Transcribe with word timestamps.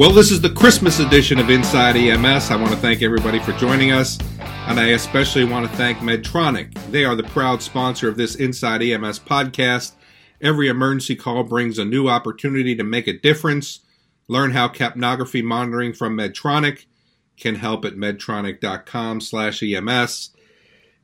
Well, 0.00 0.12
this 0.12 0.30
is 0.30 0.40
the 0.40 0.48
Christmas 0.48 0.98
edition 0.98 1.38
of 1.38 1.50
Inside 1.50 1.94
EMS. 1.94 2.50
I 2.50 2.56
want 2.56 2.70
to 2.70 2.78
thank 2.78 3.02
everybody 3.02 3.38
for 3.38 3.52
joining 3.52 3.92
us, 3.92 4.18
and 4.40 4.80
I 4.80 4.92
especially 4.92 5.44
want 5.44 5.70
to 5.70 5.76
thank 5.76 5.98
Medtronic. 5.98 6.72
They 6.90 7.04
are 7.04 7.14
the 7.14 7.24
proud 7.24 7.60
sponsor 7.60 8.08
of 8.08 8.16
this 8.16 8.34
Inside 8.34 8.80
EMS 8.80 9.18
podcast. 9.18 9.92
Every 10.40 10.68
emergency 10.68 11.16
call 11.16 11.44
brings 11.44 11.78
a 11.78 11.84
new 11.84 12.08
opportunity 12.08 12.74
to 12.76 12.82
make 12.82 13.08
a 13.08 13.18
difference. 13.18 13.80
Learn 14.26 14.52
how 14.52 14.68
capnography 14.68 15.44
monitoring 15.44 15.92
from 15.92 16.16
Medtronic 16.16 16.86
can 17.36 17.56
help 17.56 17.84
at 17.84 17.96
medtronic.com/ems. 17.96 20.30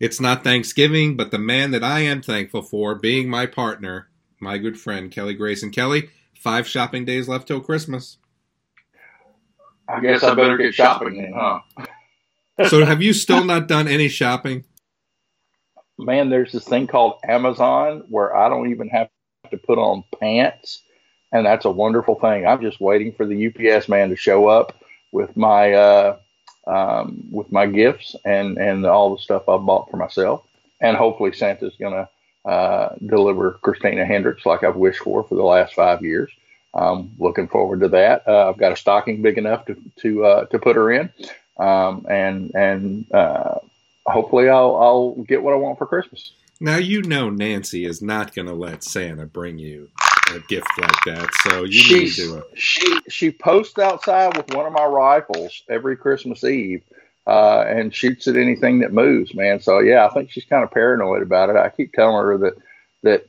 It's 0.01 0.21
not 0.23 0.43
Thanksgiving, 0.43 1.19
but 1.19 1.31
the 1.31 1.39
man 1.39 1.71
that 1.73 1.85
I 1.85 2.01
am 2.01 2.23
thankful 2.23 2.63
for 2.63 2.95
being 2.95 3.29
my 3.29 3.45
partner, 3.45 4.09
my 4.41 4.57
good 4.57 4.81
friend 4.81 5.11
Kelly 5.11 5.35
Grayson. 5.35 5.71
Kelly, 5.71 6.09
five 6.35 6.67
shopping 6.67 7.05
days 7.05 7.29
left 7.29 7.47
till 7.47 7.61
Christmas. 7.61 8.17
I 9.89 10.01
guess 10.01 10.23
I 10.23 10.35
better 10.35 10.57
get 10.57 10.75
shopping 10.75 11.17
then, 11.17 11.33
huh? 11.35 11.61
so, 12.69 12.85
have 12.85 13.03
you 13.03 13.13
still 13.13 13.45
not 13.45 13.69
done 13.69 13.89
any 13.89 14.09
shopping? 14.09 14.65
Man, 15.99 16.29
there's 16.29 16.53
this 16.53 16.65
thing 16.65 16.87
called 16.87 17.19
Amazon 17.27 18.05
where 18.09 18.37
I 18.37 18.49
don't 18.49 18.71
even 18.71 18.89
have 18.89 19.09
to 19.51 19.57
put 19.57 19.79
on 19.79 20.05
pants, 20.21 20.83
and 21.33 21.47
that's 21.47 21.65
a 21.65 21.71
wonderful 21.71 22.17
thing. 22.17 22.47
I'm 22.47 22.61
just 22.61 22.81
waiting 22.81 23.13
for 23.13 23.25
the 23.25 23.47
UPS 23.47 23.89
man 23.89 24.11
to 24.11 24.17
show 24.17 24.49
up 24.49 24.77
with 25.13 25.37
my 25.37 25.73
uh, 25.73 26.19
um, 26.67 27.25
with 27.31 27.51
my 27.53 27.67
gifts 27.67 28.17
and 28.25 28.59
and 28.59 28.85
all 28.85 29.15
the 29.15 29.23
stuff 29.23 29.49
I 29.49 29.57
bought 29.57 29.91
for 29.91 29.97
myself, 29.97 30.47
and 30.81 30.97
hopefully 30.97 31.33
Santa's 31.33 31.77
gonna 31.81 32.09
uh, 32.45 32.91
deliver 33.07 33.53
Christina 33.63 34.05
Hendricks 34.05 34.45
like 34.45 34.65
I've 34.65 34.77
wished 34.77 35.01
for 35.01 35.23
for 35.25 35.35
the 35.35 35.45
last 35.45 35.75
five 35.75 36.03
years. 36.03 36.31
Um, 36.77 37.13
looking 37.19 37.49
forward 37.49 37.81
to 37.81 37.89
that. 37.89 38.29
Uh, 38.29 38.51
I've 38.51 38.59
got 38.59 38.73
a 38.73 38.77
stocking 38.77 39.23
big 39.23 39.39
enough 39.39 39.65
to 39.67 39.77
to 40.03 40.25
uh, 40.25 40.45
to 40.47 40.59
put 40.59 40.77
her 40.77 40.93
in, 40.93 41.11
um, 41.59 42.07
and 42.09 42.55
and 42.55 43.11
uh, 43.13 43.55
hopefully 44.07 44.51
I'll 44.51 44.77
I'll 44.77 45.11
get 45.27 45.43
what 45.43 45.55
I 45.55 45.57
want 45.57 45.79
for 45.79 45.87
Christmas. 45.87 46.33
Now 46.61 46.77
you 46.77 47.03
know 47.03 47.31
Nancy 47.31 47.87
is 47.87 48.03
not 48.03 48.35
going 48.35 48.47
to 48.47 48.55
let 48.55 48.85
Santa 48.85 49.25
bring 49.25 49.59
you 49.59 49.89
a 50.35 50.41
gift 50.41 50.69
like 50.79 51.05
that, 51.07 51.31
so 51.43 51.65
you 51.65 51.73
She's, 51.73 52.19
need 52.19 52.25
to. 52.25 52.39
Uh, 52.39 52.43
she 52.55 53.01
she 53.09 53.31
posts 53.31 53.79
outside 53.79 54.37
with 54.37 54.53
one 54.55 54.67
of 54.67 54.73
my 54.75 54.85
rifles 54.85 55.63
every 55.71 55.97
Christmas 55.97 56.45
Eve. 56.45 56.83
Uh, 57.27 57.65
and 57.67 57.93
shoots 57.93 58.29
at 58.29 58.37
anything 58.37 58.79
that 58.79 58.93
moves, 58.93 59.35
man. 59.35 59.59
So 59.59 59.81
yeah, 59.81 60.07
I 60.07 60.15
think 60.15 60.31
she's 60.31 60.45
kind 60.45 60.63
of 60.63 60.71
paranoid 60.71 61.23
about 61.23 61.51
it. 61.51 61.57
I 61.57 61.71
keep 61.71 61.93
telling 61.93 62.25
her 62.25 62.39
that 62.39 62.55
that 63.03 63.27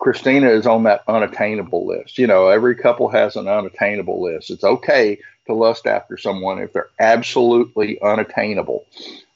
Christina 0.00 0.48
is 0.48 0.66
on 0.66 0.84
that 0.84 1.02
unattainable 1.06 1.86
list. 1.86 2.18
You 2.18 2.26
know, 2.26 2.48
every 2.48 2.74
couple 2.74 3.08
has 3.10 3.36
an 3.36 3.46
unattainable 3.46 4.20
list. 4.20 4.50
It's 4.50 4.64
okay 4.64 5.18
to 5.46 5.54
lust 5.54 5.86
after 5.86 6.16
someone 6.16 6.58
if 6.58 6.72
they're 6.72 6.88
absolutely 6.98 8.00
unattainable. 8.00 8.86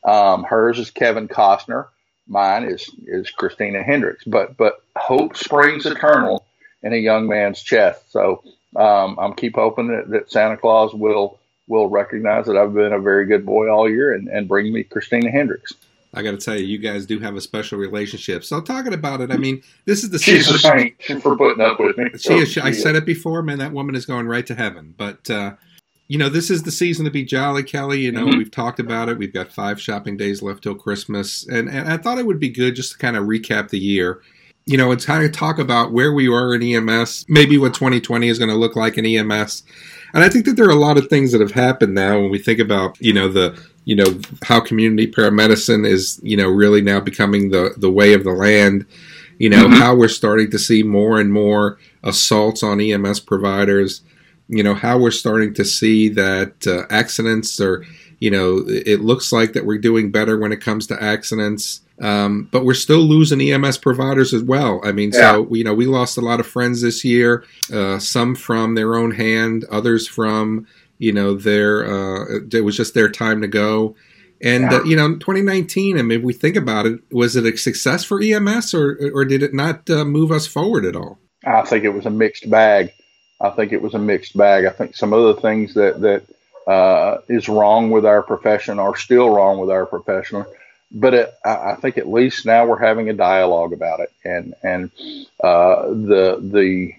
Um, 0.04 0.42
hers 0.42 0.78
is 0.78 0.90
Kevin 0.90 1.28
Costner. 1.28 1.88
Mine 2.26 2.64
is 2.64 2.90
is 3.06 3.30
Christina 3.30 3.82
Hendricks. 3.82 4.24
But 4.24 4.56
but 4.56 4.82
hope 4.96 5.36
springs 5.36 5.84
eternal 5.84 6.46
in 6.82 6.94
a 6.94 6.96
young 6.96 7.28
man's 7.28 7.62
chest. 7.62 8.10
So 8.10 8.42
um, 8.74 9.18
I'm 9.18 9.34
keep 9.34 9.56
hoping 9.56 9.88
that, 9.88 10.08
that 10.10 10.30
Santa 10.30 10.56
Claus 10.56 10.94
will 10.94 11.38
will 11.68 11.89
recognize 11.89 12.46
that 12.46 12.56
I've 12.56 12.72
been 12.72 12.94
a 12.94 13.00
very 13.00 13.27
good 13.27 13.44
boy 13.44 13.68
all 13.68 13.89
year 13.89 14.14
and, 14.14 14.28
and 14.28 14.48
bring 14.48 14.72
me 14.72 14.84
Christina 14.84 15.30
Hendricks. 15.30 15.74
I 16.14 16.23
got 16.23 16.33
to 16.33 16.36
tell 16.36 16.57
you, 16.57 16.64
you 16.64 16.79
guys 16.79 17.07
do 17.07 17.19
have 17.19 17.36
a 17.36 17.41
special 17.41 17.79
relationship. 17.79 18.45
So 18.45 18.61
talking 18.61 18.95
about 18.95 19.20
it, 19.20 19.30
I 19.30 19.36
mean, 19.36 19.63
this 19.85 20.05
is 20.05 20.11
the 20.11 20.19
season. 20.19 20.55
she's 20.55 20.64
a 20.64 20.69
saint 20.69 21.23
for 21.23 21.36
putting 21.36 21.63
up 21.63 21.80
with 21.80 21.98
me. 21.98 22.11
She 22.19 22.35
is. 22.35 22.57
I 22.58 22.73
said 22.73 22.95
it 22.95 23.05
before, 23.05 23.42
man. 23.42 23.58
That 23.58 23.73
woman 23.73 23.95
is 23.95 24.07
going 24.07 24.27
right 24.27 24.47
to 24.47 24.55
heaven. 24.55 24.95
But 24.97 25.29
uh, 25.29 25.55
you 26.08 26.19
know, 26.19 26.29
this 26.29 26.51
is 26.51 26.63
the 26.63 26.70
season 26.70 27.05
to 27.05 27.11
be 27.11 27.25
jolly, 27.25 27.63
Kelly. 27.63 28.01
You 28.01 28.13
know, 28.13 28.27
mm-hmm. 28.27 28.39
we've 28.39 28.51
talked 28.51 28.79
about 28.79 29.08
it. 29.08 29.19
We've 29.19 29.33
got 29.33 29.52
five 29.52 29.80
shopping 29.80 30.17
days 30.17 30.42
left 30.42 30.63
till 30.63 30.75
Christmas, 30.75 31.47
and 31.47 31.69
and 31.69 31.89
I 31.89 31.97
thought 31.97 32.19
it 32.19 32.27
would 32.27 32.41
be 32.41 32.51
good 32.51 32.77
just 32.77 32.92
to 32.92 32.98
kind 32.98 33.17
of 33.17 33.25
recap 33.25 33.70
the 33.70 33.79
year. 33.79 34.23
You 34.67 34.79
know, 34.79 34.92
and 34.92 35.05
kind 35.05 35.25
of 35.25 35.33
talk 35.33 35.58
about 35.58 35.92
where 35.92 36.13
we 36.13 36.27
are 36.27 36.55
in 36.55 36.63
EMS, 36.63 37.27
maybe 37.29 37.58
what 37.58 37.75
2020 37.75 38.29
is 38.29 38.39
going 38.39 38.48
to 38.51 38.57
look 38.57 38.77
like 38.77 38.97
in 38.97 39.05
EMS. 39.05 39.63
And 40.14 40.25
I 40.25 40.30
think 40.30 40.47
that 40.47 40.57
there 40.57 40.67
are 40.67 40.70
a 40.70 40.75
lot 40.75 40.97
of 40.97 41.08
things 41.08 41.33
that 41.33 41.42
have 41.42 41.51
happened 41.51 41.95
now 41.95 42.19
when 42.19 42.30
we 42.30 42.39
think 42.39 42.61
about, 42.61 42.98
you 42.98 43.13
know, 43.13 43.29
the 43.29 43.63
you 43.85 43.95
know 43.95 44.20
how 44.42 44.61
community 44.61 45.11
paramedicine 45.11 45.86
is 45.86 46.20
you 46.23 46.36
know 46.36 46.48
really 46.48 46.80
now 46.80 47.01
becoming 47.01 47.51
the 47.51 47.75
the 47.77 47.91
way 47.91 48.14
of 48.14 48.25
the 48.25 48.33
land 48.33 48.86
you 49.39 49.48
know 49.48 49.64
mm-hmm. 49.64 49.75
how 49.75 49.95
we're 49.95 50.08
starting 50.08 50.51
to 50.51 50.58
see 50.58 50.83
more 50.83 51.20
and 51.20 51.33
more 51.33 51.79
assaults 52.02 52.63
on 52.63 52.81
EMS 52.81 53.20
providers 53.20 54.02
you 54.48 54.63
know 54.63 54.75
how 54.75 54.98
we're 54.98 55.11
starting 55.11 55.55
to 55.55 55.64
see 55.64 56.08
that 56.08 56.67
uh, 56.67 56.85
accidents 56.91 57.61
are 57.61 57.85
you 58.24 58.30
know 58.30 58.62
it 58.67 59.01
looks 59.01 59.33
like 59.33 59.52
that 59.52 59.67
we're 59.67 59.79
doing 59.90 60.11
better 60.11 60.39
when 60.39 60.52
it 60.52 60.61
comes 60.61 60.86
to 60.86 61.02
accidents 61.02 61.83
um, 62.01 62.48
but 62.51 62.64
we're 62.64 62.74
still 62.74 63.02
losing 63.02 63.40
EMS 63.40 63.79
providers 63.79 64.35
as 64.35 64.42
well. 64.42 64.80
I 64.83 64.90
mean, 64.90 65.12
yeah. 65.12 65.35
so 65.35 65.55
you 65.55 65.62
know, 65.62 65.74
we 65.74 65.86
lost 65.86 66.18
a 66.18 66.20
lot 66.20 66.40
of 66.40 66.46
friends 66.46 66.83
this 66.83 67.05
year. 67.05 67.45
Uh, 67.73 68.01
some 68.01 68.34
from 68.34 68.74
their 68.74 68.96
own 68.96 69.13
hand, 69.13 69.64
others 69.70 70.08
from 70.08 70.67
you 70.98 71.13
know, 71.13 71.34
their 71.34 71.84
uh, 71.84 72.40
it 72.52 72.64
was 72.64 72.77
just 72.77 72.95
their 72.95 73.11
time 73.11 73.40
to 73.42 73.48
go. 73.48 73.95
And 74.42 74.70
yeah. 74.70 74.79
uh, 74.79 74.84
you 74.84 74.96
know, 74.96 75.14
2019. 75.14 75.98
I 75.98 76.02
mean, 76.02 76.18
if 76.18 76.24
we 76.24 76.33
think 76.33 76.57
about 76.57 76.86
it, 76.86 77.01
was 77.11 77.36
it 77.36 77.46
a 77.46 77.57
success 77.57 78.05
for 78.05 78.20
EMS, 78.20 78.74
or 78.74 78.98
or 79.14 79.24
did 79.24 79.42
it 79.42 79.55
not 79.55 79.89
uh, 79.89 80.05
move 80.05 80.33
us 80.33 80.46
forward 80.46 80.84
at 80.84 80.96
all? 80.96 81.18
I 81.46 81.63
think 81.63 81.84
it 81.84 81.90
was 81.90 82.07
a 82.07 82.11
mixed 82.11 82.48
bag. 82.51 82.92
I 83.40 83.51
think 83.51 83.73
it 83.73 83.83
was 83.83 83.95
a 83.95 83.98
mixed 83.98 84.36
bag. 84.36 84.64
I 84.64 84.70
think 84.70 84.96
some 84.96 85.13
of 85.13 85.23
the 85.34 85.40
things 85.40 85.74
that 85.74 86.01
that 86.01 86.24
uh, 86.67 87.19
is 87.29 87.48
wrong 87.48 87.91
with 87.91 88.07
our 88.07 88.23
profession 88.23 88.79
or 88.79 88.97
still 88.97 89.30
wrong 89.30 89.58
with 89.58 89.70
our 89.70 89.86
profession. 89.86 90.45
But 90.91 91.14
it, 91.14 91.35
I 91.45 91.75
think 91.75 91.98
at 91.98 92.08
least 92.08 92.47
now 92.47 92.67
we're 92.67 92.79
having 92.79 93.08
a 93.08 93.14
dialogue 93.14 93.73
about 93.73 94.01
it, 94.01 94.13
and 94.25 94.55
and 94.63 94.91
uh, 95.42 95.89
the 95.89 96.39
the 96.41 96.95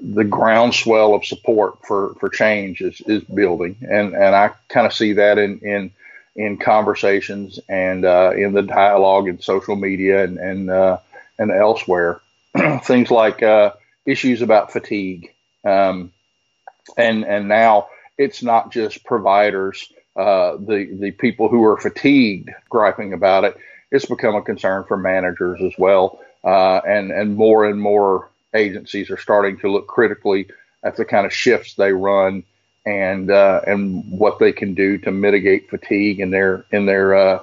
the 0.00 0.24
groundswell 0.24 1.14
of 1.14 1.24
support 1.24 1.78
for, 1.86 2.14
for 2.20 2.28
change 2.28 2.80
is, 2.80 3.00
is 3.02 3.22
building. 3.24 3.76
And, 3.80 4.14
and 4.14 4.34
I 4.34 4.50
kind 4.68 4.86
of 4.86 4.92
see 4.92 5.14
that 5.14 5.38
in, 5.38 5.58
in, 5.60 5.90
in 6.34 6.58
conversations 6.58 7.58
and 7.68 8.04
uh, 8.04 8.32
in 8.36 8.52
the 8.52 8.62
dialogue 8.62 9.28
in 9.28 9.40
social 9.40 9.76
media 9.76 10.24
and, 10.24 10.38
and, 10.38 10.70
uh, 10.70 10.98
and 11.38 11.50
elsewhere. 11.50 12.20
Things 12.82 13.10
like 13.10 13.42
uh, 13.42 13.72
issues 14.04 14.42
about 14.42 14.72
fatigue. 14.72 15.32
Um, 15.64 16.12
and, 16.96 17.24
and 17.24 17.48
now 17.48 17.88
it's 18.18 18.42
not 18.42 18.72
just 18.72 19.04
providers, 19.04 19.92
uh, 20.16 20.56
the, 20.56 20.88
the 20.98 21.10
people 21.12 21.48
who 21.48 21.64
are 21.64 21.76
fatigued 21.76 22.50
griping 22.70 23.12
about 23.12 23.44
it. 23.44 23.56
It's 23.90 24.06
become 24.06 24.34
a 24.34 24.42
concern 24.42 24.84
for 24.84 24.96
managers 24.96 25.60
as 25.62 25.72
well. 25.78 26.20
Uh, 26.42 26.80
and, 26.86 27.10
and 27.10 27.36
more 27.36 27.64
and 27.64 27.80
more 27.80 28.30
agencies 28.54 29.10
are 29.10 29.18
starting 29.18 29.58
to 29.58 29.70
look 29.70 29.86
critically 29.86 30.48
at 30.82 30.96
the 30.96 31.04
kind 31.04 31.26
of 31.26 31.32
shifts 31.32 31.74
they 31.74 31.92
run 31.92 32.44
and 32.86 33.30
uh, 33.30 33.60
and 33.66 34.04
what 34.10 34.38
they 34.38 34.52
can 34.52 34.72
do 34.72 34.96
to 34.98 35.10
mitigate 35.10 35.68
fatigue 35.68 36.20
in 36.20 36.30
their 36.30 36.64
in 36.70 36.86
their 36.86 37.14
uh, 37.14 37.40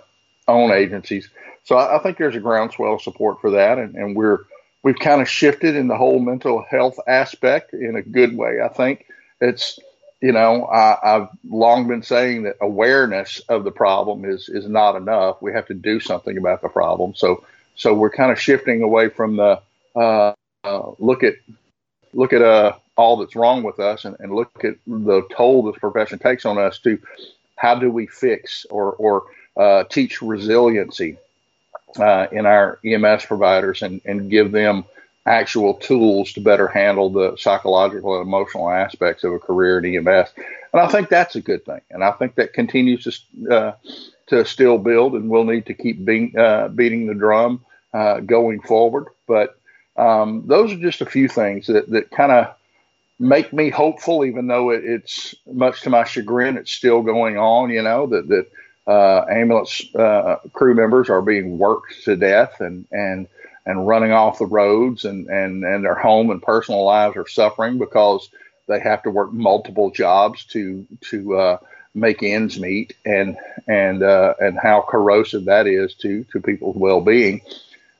own 0.47 0.71
agencies. 0.71 1.29
So 1.65 1.75
I, 1.75 1.97
I, 1.97 1.99
think 2.01 2.17
there's 2.17 2.35
a 2.35 2.39
groundswell 2.39 2.95
of 2.95 3.01
support 3.01 3.41
for 3.41 3.51
that, 3.51 3.77
and, 3.77 3.95
and 3.95 4.15
we're 4.15 4.39
we've 4.83 4.97
kind 4.97 5.21
of 5.21 5.29
shifted 5.29 5.75
in 5.75 5.87
the 5.89 5.97
whole 5.97 6.19
mental 6.19 6.63
health 6.69 6.97
aspect 7.07 7.73
in 7.73 7.95
a 7.95 8.01
good 8.01 8.37
way. 8.37 8.61
I 8.61 8.69
think 8.69 9.05
it's 9.41 9.79
you 10.23 10.31
know 10.31 10.65
I, 10.65 11.17
I've 11.17 11.27
long 11.49 11.87
been 11.87 12.01
saying 12.01 12.43
that 12.43 12.55
awareness 12.61 13.39
of 13.49 13.65
the 13.65 13.71
problem 13.71 14.23
is 14.23 14.47
is 14.47 14.67
not 14.67 14.95
enough. 14.95 15.41
We 15.41 15.51
have 15.51 15.67
to 15.67 15.73
do 15.73 15.99
something 15.99 16.37
about 16.37 16.61
the 16.61 16.69
problem. 16.69 17.13
So 17.13 17.43
so 17.75 17.93
we're 17.93 18.09
kind 18.09 18.31
of 18.31 18.39
shifting 18.39 18.81
away 18.81 19.09
from 19.09 19.35
the 19.35 19.61
uh, 19.95 20.33
uh, 20.63 20.91
look 20.97 21.23
at 21.23 21.35
look 22.13 22.31
at 22.31 22.41
uh, 22.41 22.73
all 22.95 23.17
that's 23.17 23.35
wrong 23.35 23.63
with 23.63 23.79
us 23.79 24.05
and, 24.05 24.15
and, 24.19 24.33
look 24.33 24.63
at 24.63 24.75
the 24.87 25.23
toll 25.35 25.63
this 25.63 25.79
profession 25.79 26.19
takes 26.19 26.45
on 26.45 26.57
us 26.57 26.77
to 26.79 26.99
how 27.55 27.75
do 27.75 27.91
we 27.91 28.05
fix 28.05 28.65
or, 28.69 28.93
or 28.93 29.23
uh, 29.57 29.83
teach 29.85 30.21
resiliency 30.21 31.17
uh, 31.97 32.27
in 32.31 32.45
our 32.45 32.79
EMS 32.85 33.25
providers 33.25 33.81
and, 33.81 33.99
and 34.05 34.29
give 34.29 34.51
them 34.51 34.85
actual 35.25 35.75
tools 35.75 36.33
to 36.33 36.41
better 36.41 36.67
handle 36.67 37.09
the 37.09 37.35
psychological 37.37 38.17
and 38.17 38.27
emotional 38.27 38.69
aspects 38.69 39.23
of 39.23 39.33
a 39.33 39.39
career 39.39 39.79
in 39.79 39.85
EMS. 39.85 40.29
And 40.73 40.81
I 40.81 40.87
think 40.87 41.09
that's 41.09 41.35
a 41.35 41.41
good 41.41 41.65
thing. 41.65 41.81
And 41.91 42.03
I 42.03 42.11
think 42.11 42.35
that 42.35 42.53
continues 42.53 43.03
to, 43.03 43.55
uh, 43.55 43.75
to 44.27 44.45
still 44.45 44.77
build 44.77 45.13
and 45.13 45.29
we'll 45.29 45.45
need 45.45 45.67
to 45.67 45.73
keep 45.73 46.03
being, 46.03 46.37
uh, 46.37 46.67
beating 46.69 47.07
the 47.07 47.13
drum 47.13 47.63
going 48.25 48.61
forward. 48.61 49.07
But 49.27 49.57
um, 49.95 50.43
those 50.47 50.73
are 50.73 50.79
just 50.79 51.01
a 51.01 51.05
few 51.05 51.27
things 51.27 51.67
that, 51.67 51.89
that 51.91 52.11
kind 52.11 52.31
of 52.31 52.55
make 53.19 53.53
me 53.53 53.69
hopeful, 53.69 54.25
even 54.25 54.47
though 54.47 54.71
it, 54.71 54.83
it's 54.83 55.35
much 55.51 55.81
to 55.81 55.89
my 55.89 56.03
chagrin, 56.03 56.57
it's 56.57 56.71
still 56.71 57.01
going 57.01 57.37
on, 57.37 57.69
you 57.69 57.81
know, 57.81 58.07
that, 58.07 58.27
that 58.27 58.47
uh, 58.91 59.25
ambulance 59.29 59.83
uh, 59.95 60.37
crew 60.51 60.75
members 60.75 61.09
are 61.09 61.21
being 61.21 61.57
worked 61.57 62.03
to 62.03 62.15
death 62.15 62.59
and, 62.59 62.85
and, 62.91 63.27
and 63.65 63.87
running 63.87 64.11
off 64.11 64.39
the 64.39 64.45
roads 64.45 65.05
and, 65.05 65.27
and, 65.27 65.63
and 65.63 65.83
their 65.85 65.95
home 65.95 66.29
and 66.29 66.41
personal 66.41 66.83
lives 66.83 67.15
are 67.15 67.27
suffering 67.27 67.77
because 67.77 68.29
they 68.67 68.79
have 68.79 69.03
to 69.03 69.09
work 69.09 69.33
multiple 69.33 69.91
jobs 69.91 70.45
to 70.45 70.85
to 71.01 71.37
uh, 71.37 71.57
make 71.93 72.23
ends 72.23 72.59
meet, 72.59 72.95
and 73.05 73.37
and 73.67 74.03
uh, 74.03 74.33
and 74.39 74.57
how 74.57 74.81
corrosive 74.87 75.45
that 75.45 75.67
is 75.67 75.93
to 75.95 76.23
to 76.31 76.39
people's 76.39 76.75
well 76.75 77.01
being. 77.01 77.41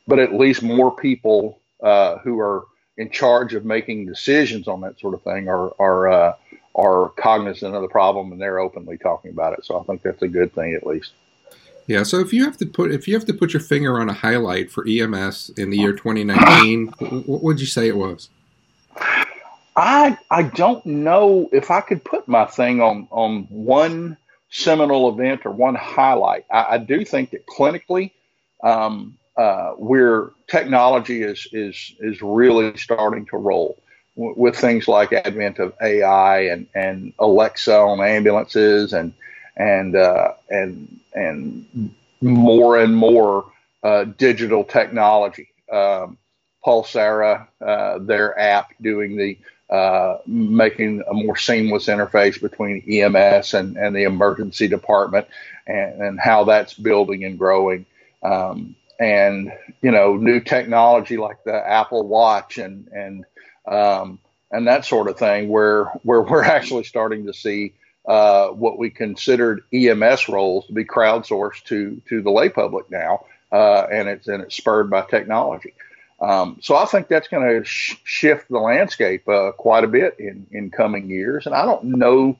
But 0.07 0.19
at 0.19 0.33
least 0.33 0.63
more 0.63 0.95
people 0.95 1.59
uh, 1.81 2.17
who 2.19 2.39
are 2.39 2.65
in 2.97 3.09
charge 3.09 3.53
of 3.53 3.65
making 3.65 4.05
decisions 4.05 4.67
on 4.67 4.81
that 4.81 4.99
sort 4.99 5.13
of 5.13 5.21
thing 5.23 5.49
are 5.49 5.73
are 5.79 6.09
uh, 6.09 6.35
are 6.75 7.09
cognizant 7.09 7.75
of 7.75 7.81
the 7.81 7.87
problem 7.87 8.31
and 8.31 8.41
they're 8.41 8.59
openly 8.59 8.97
talking 8.97 9.31
about 9.31 9.53
it. 9.53 9.65
So 9.65 9.79
I 9.79 9.83
think 9.83 10.01
that's 10.01 10.21
a 10.21 10.27
good 10.27 10.53
thing 10.53 10.73
at 10.73 10.85
least. 10.85 11.11
Yeah. 11.87 12.03
So 12.03 12.19
if 12.19 12.31
you 12.33 12.45
have 12.45 12.57
to 12.57 12.65
put 12.65 12.91
if 12.91 13.07
you 13.07 13.13
have 13.13 13.25
to 13.25 13.33
put 13.33 13.53
your 13.53 13.61
finger 13.61 13.99
on 13.99 14.09
a 14.09 14.13
highlight 14.13 14.71
for 14.71 14.85
EMS 14.87 15.51
in 15.57 15.69
the 15.69 15.77
year 15.77 15.93
2019, 15.93 16.87
what 17.25 17.43
would 17.43 17.59
you 17.59 17.67
say 17.67 17.87
it 17.87 17.97
was? 17.97 18.29
I 19.75 20.17
I 20.29 20.43
don't 20.43 20.85
know 20.85 21.49
if 21.51 21.71
I 21.71 21.81
could 21.81 22.03
put 22.03 22.27
my 22.27 22.45
thing 22.45 22.81
on 22.81 23.07
on 23.11 23.43
one 23.49 24.17
seminal 24.49 25.09
event 25.09 25.45
or 25.45 25.51
one 25.51 25.75
highlight. 25.75 26.45
I, 26.51 26.65
I 26.71 26.77
do 26.77 27.03
think 27.03 27.31
that 27.31 27.47
clinically, 27.47 28.11
um, 28.63 29.17
uh, 29.35 29.71
where 29.71 30.31
technology 30.47 31.23
is 31.23 31.47
is 31.51 31.95
is 31.99 32.21
really 32.21 32.77
starting 32.77 33.25
to 33.27 33.37
roll 33.37 33.77
w- 34.15 34.35
with 34.37 34.55
things 34.55 34.87
like 34.87 35.11
advent 35.11 35.59
of 35.59 35.73
AI 35.81 36.41
and 36.41 36.67
and 36.75 37.13
Alexa 37.19 37.75
on 37.75 37.99
ambulances 37.99 38.93
and 38.93 39.13
and 39.55 39.95
uh, 39.95 40.33
and 40.49 40.99
and 41.13 41.93
more 42.21 42.79
and 42.79 42.95
more 42.95 43.51
uh, 43.83 44.05
digital 44.05 44.63
technology. 44.63 45.49
Um, 45.71 46.17
Pulsara, 46.65 47.47
uh, 47.59 47.99
their 47.99 48.39
app, 48.39 48.73
doing 48.81 49.17
the 49.17 49.37
uh, 49.73 50.19
making 50.27 51.01
a 51.09 51.13
more 51.13 51.35
seamless 51.35 51.87
interface 51.87 52.39
between 52.39 52.83
EMS 52.87 53.55
and, 53.55 53.75
and 53.75 53.95
the 53.95 54.03
emergency 54.03 54.67
department 54.67 55.27
and, 55.65 56.01
and 56.01 56.19
how 56.19 56.43
that's 56.43 56.75
building 56.75 57.25
and 57.25 57.39
growing. 57.39 57.85
Um, 58.21 58.75
and, 58.99 59.51
you 59.81 59.89
know, 59.89 60.15
new 60.15 60.39
technology 60.39 61.17
like 61.17 61.43
the 61.43 61.55
Apple 61.55 62.07
Watch 62.07 62.59
and, 62.59 62.87
and, 62.89 63.25
um, 63.67 64.19
and 64.51 64.67
that 64.67 64.85
sort 64.85 65.07
of 65.07 65.17
thing 65.17 65.49
where, 65.49 65.85
where 66.03 66.21
we're 66.21 66.43
actually 66.43 66.83
starting 66.83 67.25
to 67.25 67.33
see 67.33 67.73
uh, 68.05 68.49
what 68.49 68.77
we 68.77 68.89
considered 68.89 69.63
EMS 69.73 70.29
roles 70.29 70.67
to 70.67 70.73
be 70.73 70.83
crowdsourced 70.83 71.63
to, 71.63 72.01
to 72.07 72.21
the 72.21 72.31
lay 72.31 72.49
public 72.49 72.89
now. 72.91 73.25
Uh, 73.51 73.87
and 73.91 74.09
it's, 74.09 74.27
and 74.27 74.41
it's 74.41 74.55
spurred 74.55 74.89
by 74.89 75.01
technology. 75.01 75.73
Um, 76.19 76.57
so 76.61 76.75
I 76.75 76.85
think 76.85 77.07
that's 77.07 77.27
going 77.27 77.47
to 77.47 77.65
sh- 77.65 77.97
shift 78.03 78.49
the 78.49 78.59
landscape 78.59 79.27
uh, 79.27 79.51
quite 79.51 79.83
a 79.83 79.87
bit 79.87 80.15
in, 80.19 80.47
in 80.51 80.71
coming 80.71 81.09
years. 81.09 81.45
And 81.45 81.53
I 81.53 81.65
don't 81.65 81.83
know 81.83 82.37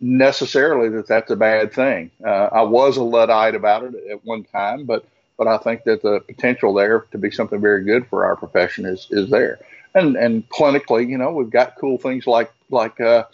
necessarily 0.00 0.88
that 0.90 1.06
that's 1.06 1.30
a 1.30 1.36
bad 1.36 1.72
thing. 1.72 2.10
Uh, 2.24 2.48
I 2.52 2.62
was 2.62 2.96
a 2.96 3.02
luddite 3.02 3.54
about 3.54 3.84
it 3.84 3.94
at 4.10 4.24
one 4.24 4.44
time, 4.44 4.84
but 4.84 5.04
but 5.36 5.46
I 5.46 5.56
think 5.58 5.84
that 5.84 6.02
the 6.02 6.20
potential 6.20 6.74
there 6.74 7.00
to 7.12 7.18
be 7.18 7.30
something 7.30 7.60
very 7.60 7.84
good 7.84 8.06
for 8.08 8.24
our 8.24 8.36
profession 8.36 8.86
is 8.86 9.06
is 9.10 9.30
there. 9.30 9.58
And 9.94 10.16
and 10.16 10.48
clinically, 10.48 11.08
you 11.08 11.18
know, 11.18 11.32
we've 11.32 11.50
got 11.50 11.76
cool 11.78 11.98
things 11.98 12.26
like 12.26 12.52
like 12.70 13.00
uh, 13.00 13.24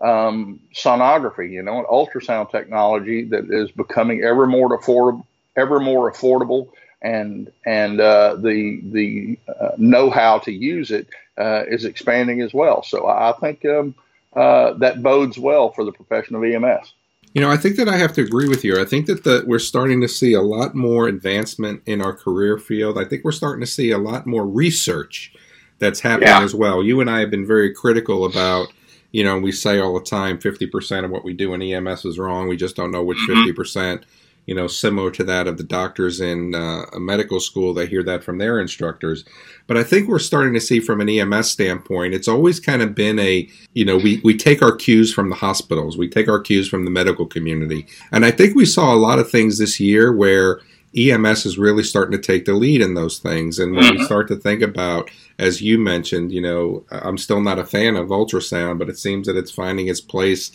um, 0.00 0.60
sonography, 0.74 1.50
you 1.50 1.62
know, 1.62 1.78
and 1.78 1.86
ultrasound 1.86 2.50
technology 2.50 3.24
that 3.24 3.50
is 3.50 3.70
becoming 3.70 4.22
ever 4.22 4.46
more 4.46 4.78
affordable, 4.78 5.24
ever 5.56 5.80
more 5.80 6.10
affordable 6.10 6.70
and 7.02 7.50
and 7.64 8.00
uh, 8.00 8.36
the 8.36 8.80
the 8.84 9.38
uh, 9.48 9.70
know 9.76 10.10
how 10.10 10.38
to 10.40 10.52
use 10.52 10.90
it 10.90 11.08
uh, 11.38 11.64
is 11.68 11.84
expanding 11.84 12.40
as 12.40 12.52
well. 12.52 12.82
So 12.82 13.06
I 13.06 13.32
think 13.40 13.64
um, 13.64 13.94
uh, 14.34 14.72
that 14.74 15.02
bodes 15.02 15.38
well 15.38 15.70
for 15.70 15.84
the 15.84 15.92
profession 15.92 16.34
of 16.34 16.44
EMS. 16.44 16.92
You 17.34 17.42
know, 17.42 17.50
I 17.50 17.56
think 17.56 17.76
that 17.76 17.88
I 17.88 17.96
have 17.96 18.14
to 18.14 18.22
agree 18.22 18.48
with 18.48 18.64
you. 18.64 18.80
I 18.80 18.84
think 18.84 19.06
that 19.06 19.22
the, 19.22 19.44
we're 19.46 19.58
starting 19.58 20.00
to 20.00 20.08
see 20.08 20.32
a 20.32 20.40
lot 20.40 20.74
more 20.74 21.08
advancement 21.08 21.82
in 21.86 22.00
our 22.00 22.14
career 22.14 22.58
field. 22.58 22.98
I 22.98 23.04
think 23.04 23.22
we're 23.22 23.32
starting 23.32 23.60
to 23.60 23.70
see 23.70 23.90
a 23.90 23.98
lot 23.98 24.26
more 24.26 24.46
research 24.46 25.32
that's 25.78 26.00
happening 26.00 26.28
yeah. 26.28 26.42
as 26.42 26.54
well. 26.54 26.82
You 26.82 27.00
and 27.00 27.10
I 27.10 27.20
have 27.20 27.30
been 27.30 27.46
very 27.46 27.72
critical 27.72 28.24
about 28.24 28.72
you 29.12 29.24
know, 29.24 29.38
we 29.38 29.52
say 29.52 29.78
all 29.78 29.98
the 29.98 30.04
time 30.04 30.38
50% 30.38 31.04
of 31.04 31.10
what 31.10 31.24
we 31.24 31.32
do 31.32 31.54
in 31.54 31.62
EMS 31.62 32.04
is 32.04 32.18
wrong. 32.18 32.48
We 32.48 32.56
just 32.56 32.76
don't 32.76 32.90
know 32.90 33.02
which 33.02 33.18
mm-hmm. 33.18 33.60
50% 33.60 34.04
you 34.48 34.54
know, 34.54 34.66
similar 34.66 35.10
to 35.10 35.24
that 35.24 35.46
of 35.46 35.58
the 35.58 35.62
doctors 35.62 36.22
in 36.22 36.54
uh, 36.54 36.86
a 36.94 36.98
medical 36.98 37.38
school. 37.38 37.74
They 37.74 37.84
hear 37.84 38.02
that 38.04 38.24
from 38.24 38.38
their 38.38 38.58
instructors. 38.58 39.26
But 39.66 39.76
I 39.76 39.82
think 39.82 40.08
we're 40.08 40.18
starting 40.18 40.54
to 40.54 40.60
see 40.60 40.80
from 40.80 41.02
an 41.02 41.08
EMS 41.10 41.50
standpoint, 41.50 42.14
it's 42.14 42.28
always 42.28 42.58
kind 42.58 42.80
of 42.80 42.94
been 42.94 43.18
a, 43.18 43.46
you 43.74 43.84
know, 43.84 43.98
we, 43.98 44.22
we 44.24 44.34
take 44.34 44.62
our 44.62 44.74
cues 44.74 45.12
from 45.12 45.28
the 45.28 45.36
hospitals, 45.36 45.98
we 45.98 46.08
take 46.08 46.30
our 46.30 46.40
cues 46.40 46.66
from 46.66 46.86
the 46.86 46.90
medical 46.90 47.26
community. 47.26 47.86
And 48.10 48.24
I 48.24 48.30
think 48.30 48.56
we 48.56 48.64
saw 48.64 48.94
a 48.94 48.96
lot 48.96 49.18
of 49.18 49.30
things 49.30 49.58
this 49.58 49.78
year 49.78 50.16
where 50.16 50.62
EMS 50.96 51.44
is 51.44 51.58
really 51.58 51.82
starting 51.82 52.12
to 52.12 52.26
take 52.26 52.44
the 52.44 52.54
lead 52.54 52.80
in 52.80 52.94
those 52.94 53.18
things. 53.18 53.58
And 53.58 53.74
when 53.74 53.84
mm-hmm. 53.84 53.98
we 53.98 54.04
start 54.04 54.28
to 54.28 54.36
think 54.36 54.62
about, 54.62 55.10
as 55.38 55.60
you 55.60 55.78
mentioned, 55.78 56.32
you 56.32 56.40
know, 56.40 56.84
I'm 56.90 57.18
still 57.18 57.40
not 57.40 57.58
a 57.58 57.64
fan 57.64 57.96
of 57.96 58.08
ultrasound, 58.08 58.78
but 58.78 58.88
it 58.88 58.98
seems 58.98 59.26
that 59.26 59.36
it's 59.36 59.50
finding 59.50 59.88
its 59.88 60.00
place 60.00 60.50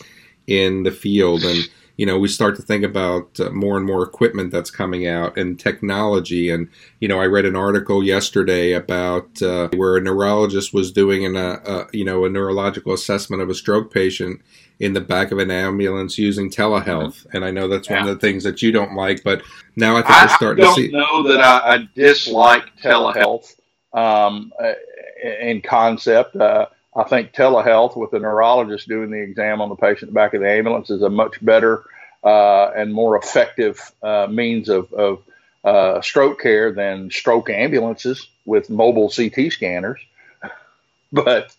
in 0.46 0.82
the 0.82 0.90
field. 0.90 1.44
And, 1.44 1.68
you 1.96 2.04
know, 2.04 2.18
we 2.18 2.26
start 2.26 2.56
to 2.56 2.62
think 2.62 2.84
about 2.84 3.38
uh, 3.38 3.50
more 3.50 3.76
and 3.76 3.86
more 3.86 4.02
equipment 4.02 4.50
that's 4.50 4.72
coming 4.72 5.06
out 5.06 5.38
and 5.38 5.58
technology. 5.58 6.50
And, 6.50 6.68
you 7.00 7.06
know, 7.06 7.20
I 7.20 7.26
read 7.26 7.44
an 7.44 7.54
article 7.54 8.02
yesterday 8.02 8.72
about 8.72 9.40
uh, 9.40 9.68
where 9.74 9.96
a 9.96 10.00
neurologist 10.00 10.74
was 10.74 10.90
doing 10.90 11.24
an, 11.24 11.36
uh, 11.36 11.60
uh, 11.64 11.86
you 11.92 12.04
know, 12.04 12.24
a 12.24 12.28
neurological 12.28 12.92
assessment 12.92 13.40
of 13.40 13.50
a 13.50 13.54
stroke 13.54 13.94
patient 13.94 14.40
in 14.80 14.92
the 14.92 15.00
back 15.00 15.30
of 15.30 15.38
an 15.38 15.50
ambulance 15.50 16.18
using 16.18 16.50
telehealth. 16.50 17.26
And 17.32 17.44
I 17.44 17.50
know 17.50 17.68
that's 17.68 17.88
yeah. 17.88 18.00
one 18.00 18.08
of 18.08 18.14
the 18.14 18.26
things 18.26 18.42
that 18.44 18.62
you 18.62 18.72
don't 18.72 18.94
like, 18.94 19.22
but 19.22 19.42
now 19.76 19.96
I 19.96 20.02
think 20.02 20.30
we're 20.30 20.36
starting 20.36 20.64
to 20.64 20.72
see. 20.72 20.88
I 20.88 20.90
don't 20.90 21.24
know 21.24 21.32
that 21.32 21.40
I, 21.40 21.74
I 21.74 21.88
dislike 21.94 22.64
telehealth 22.82 23.54
um, 23.92 24.52
uh, 24.60 24.72
in 25.40 25.62
concept. 25.62 26.36
Uh, 26.36 26.66
I 26.96 27.04
think 27.04 27.32
telehealth 27.32 27.96
with 27.96 28.10
the 28.10 28.18
neurologist 28.18 28.88
doing 28.88 29.10
the 29.10 29.20
exam 29.20 29.60
on 29.60 29.68
the 29.68 29.76
patient 29.76 30.02
in 30.02 30.08
the 30.08 30.14
back 30.14 30.34
of 30.34 30.40
the 30.40 30.50
ambulance 30.50 30.90
is 30.90 31.02
a 31.02 31.10
much 31.10 31.44
better 31.44 31.84
uh, 32.22 32.70
and 32.76 32.92
more 32.92 33.16
effective 33.16 33.92
uh, 34.02 34.26
means 34.30 34.68
of, 34.68 34.92
of 34.92 35.22
uh, 35.64 36.00
stroke 36.00 36.40
care 36.40 36.72
than 36.72 37.10
stroke 37.10 37.50
ambulances 37.50 38.28
with 38.44 38.70
mobile 38.70 39.10
CT 39.10 39.52
scanners. 39.52 40.00
but 41.12 41.54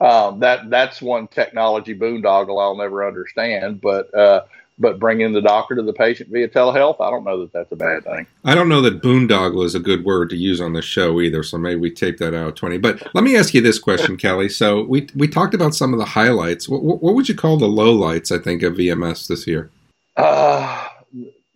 um, 0.00 0.40
that 0.40 0.70
that's 0.70 1.02
one 1.02 1.26
technology 1.28 1.98
boondoggle 1.98 2.62
I'll 2.62 2.76
never 2.76 3.06
understand. 3.06 3.80
But 3.80 4.14
uh, 4.14 4.44
but 4.78 4.98
bringing 4.98 5.32
the 5.32 5.40
doctor 5.40 5.74
to 5.74 5.82
the 5.82 5.92
patient 5.92 6.30
via 6.30 6.48
telehealth, 6.48 7.00
I 7.00 7.10
don't 7.10 7.24
know 7.24 7.40
that 7.40 7.52
that's 7.52 7.72
a 7.72 7.76
bad 7.76 8.04
thing. 8.04 8.26
I 8.44 8.54
don't 8.54 8.68
know 8.68 8.80
that 8.82 9.02
boondoggle 9.02 9.64
is 9.64 9.74
a 9.74 9.80
good 9.80 10.04
word 10.04 10.30
to 10.30 10.36
use 10.36 10.60
on 10.60 10.72
the 10.72 10.82
show 10.82 11.20
either, 11.20 11.42
so 11.42 11.58
maybe 11.58 11.80
we 11.80 11.90
tape 11.90 12.18
that 12.18 12.34
out, 12.34 12.56
20. 12.56 12.78
But 12.78 13.12
let 13.14 13.24
me 13.24 13.36
ask 13.36 13.54
you 13.54 13.60
this 13.60 13.78
question, 13.78 14.16
Kelly. 14.18 14.48
So 14.48 14.84
we, 14.84 15.08
we 15.16 15.26
talked 15.26 15.54
about 15.54 15.74
some 15.74 15.92
of 15.92 15.98
the 15.98 16.04
highlights. 16.04 16.68
What, 16.68 16.82
what 16.82 17.14
would 17.14 17.28
you 17.28 17.34
call 17.34 17.56
the 17.56 17.66
lowlights, 17.66 18.30
I 18.30 18.42
think, 18.42 18.62
of 18.62 18.78
EMS 18.78 19.26
this 19.26 19.46
year? 19.46 19.70
Uh, 20.16 20.67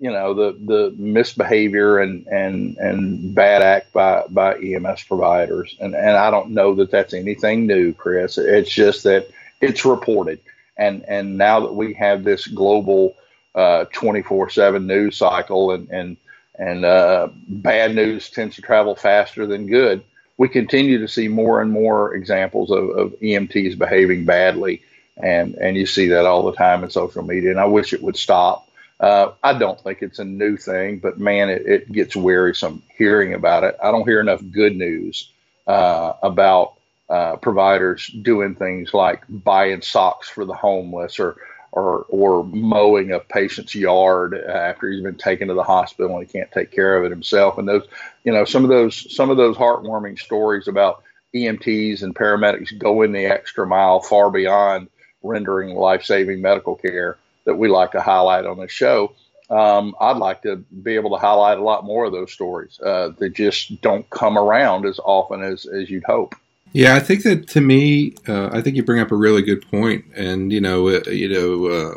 you 0.02 0.12
know, 0.12 0.34
the, 0.34 0.58
the 0.66 0.94
misbehavior 0.98 2.00
and, 2.00 2.26
and, 2.28 2.78
and 2.78 3.34
bad 3.34 3.62
act 3.62 3.94
by, 3.94 4.24
by 4.30 4.56
EMS 4.58 5.04
providers. 5.04 5.76
And, 5.80 5.94
and 5.96 6.16
I 6.18 6.30
don't 6.32 6.52
know 6.52 6.74
that 6.76 6.90
that's 6.92 7.14
anything 7.14 7.68
new, 7.68 7.94
Chris. 7.94 8.38
It's 8.38 8.70
just 8.70 9.04
that 9.04 9.30
it's 9.62 9.86
reported 9.86 10.40
and 10.78 11.04
and 11.08 11.38
now 11.38 11.60
that 11.60 11.74
we 11.74 11.94
have 11.94 12.24
this 12.24 12.48
global 12.48 13.16
uh, 13.54 13.86
24/7 13.94 14.84
news 14.86 15.18
cycle 15.18 15.72
and 15.72 15.90
and 15.90 16.18
and 16.58 16.84
uh, 16.86 17.28
bad 17.48 17.94
news 17.96 18.30
tends 18.30 18.56
to 18.56 18.62
travel 18.62 18.96
faster 18.96 19.46
than 19.46 19.66
good, 19.68 20.04
we 20.38 20.48
continue 20.48 20.98
to 21.00 21.08
see 21.08 21.28
more 21.28 21.62
and 21.62 21.72
more 21.72 22.14
examples 22.14 22.70
of, 22.70 22.90
of 22.90 23.20
EMTs 23.20 23.78
behaving 23.78 24.26
badly, 24.26 24.82
and 25.22 25.56
and 25.56 25.76
you 25.76 25.86
see 25.86 26.08
that 26.08 26.26
all 26.26 26.44
the 26.44 26.56
time 26.56 26.84
in 26.84 26.90
social 26.90 27.24
media. 27.24 27.50
And 27.52 27.60
I 27.60 27.66
wish 27.66 27.94
it 27.94 28.02
would 28.02 28.16
stop. 28.16 28.68
Uh, 29.02 29.32
I 29.42 29.58
don't 29.58 29.80
think 29.80 30.00
it's 30.00 30.20
a 30.20 30.24
new 30.24 30.56
thing, 30.56 31.00
but 31.00 31.18
man, 31.18 31.50
it, 31.50 31.66
it, 31.66 31.92
gets 31.92 32.14
wearisome 32.14 32.84
hearing 32.96 33.34
about 33.34 33.64
it. 33.64 33.76
I 33.82 33.90
don't 33.90 34.06
hear 34.06 34.20
enough 34.20 34.40
good 34.52 34.76
news 34.76 35.28
uh, 35.66 36.12
about 36.22 36.74
uh, 37.10 37.34
providers 37.36 38.06
doing 38.06 38.54
things 38.54 38.94
like 38.94 39.24
buying 39.28 39.82
socks 39.82 40.28
for 40.28 40.44
the 40.44 40.54
homeless 40.54 41.18
or 41.18 41.36
or 41.72 42.06
or 42.10 42.44
mowing 42.44 43.10
a 43.10 43.18
patient's 43.18 43.74
yard 43.74 44.34
after 44.34 44.88
he's 44.88 45.02
been 45.02 45.16
taken 45.16 45.48
to 45.48 45.54
the 45.54 45.64
hospital 45.64 46.16
and 46.16 46.24
he 46.24 46.32
can't 46.32 46.52
take 46.52 46.70
care 46.70 46.96
of 46.96 47.04
it 47.04 47.10
himself. 47.10 47.58
And 47.58 47.66
those, 47.66 47.86
you 48.22 48.32
know, 48.32 48.44
some 48.44 48.62
of 48.62 48.70
those 48.70 49.12
some 49.14 49.30
of 49.30 49.36
those 49.36 49.56
heartwarming 49.56 50.16
stories 50.16 50.68
about 50.68 51.02
EMTs 51.34 52.02
and 52.02 52.14
paramedics 52.14 52.78
going 52.78 53.10
the 53.10 53.26
extra 53.26 53.66
mile 53.66 53.98
far 53.98 54.30
beyond 54.30 54.88
rendering 55.24 55.74
life-saving 55.74 56.40
medical 56.40 56.76
care 56.76 57.18
that 57.44 57.54
we 57.54 57.68
like 57.68 57.92
to 57.92 58.00
highlight 58.00 58.46
on 58.46 58.58
the 58.58 58.68
show. 58.68 59.14
Um, 59.50 59.94
I'd 60.00 60.16
like 60.16 60.42
to 60.42 60.56
be 60.82 60.94
able 60.94 61.10
to 61.10 61.18
highlight 61.18 61.58
a 61.58 61.62
lot 61.62 61.84
more 61.84 62.06
of 62.06 62.12
those 62.12 62.32
stories 62.32 62.80
uh, 62.80 63.10
that 63.18 63.34
just 63.34 63.80
don't 63.82 64.08
come 64.10 64.38
around 64.38 64.86
as 64.86 64.98
often 65.00 65.42
as, 65.42 65.66
as 65.66 65.90
you'd 65.90 66.04
hope. 66.04 66.34
Yeah, 66.72 66.94
I 66.94 67.00
think 67.00 67.22
that 67.24 67.48
to 67.48 67.60
me, 67.60 68.14
uh, 68.26 68.48
I 68.50 68.62
think 68.62 68.76
you 68.76 68.82
bring 68.82 69.00
up 69.00 69.12
a 69.12 69.16
really 69.16 69.42
good 69.42 69.68
point, 69.70 70.06
and 70.16 70.50
you 70.50 70.60
know, 70.60 70.88
uh, 70.88 71.02
you 71.06 71.28
know, 71.28 71.66
uh, 71.66 71.94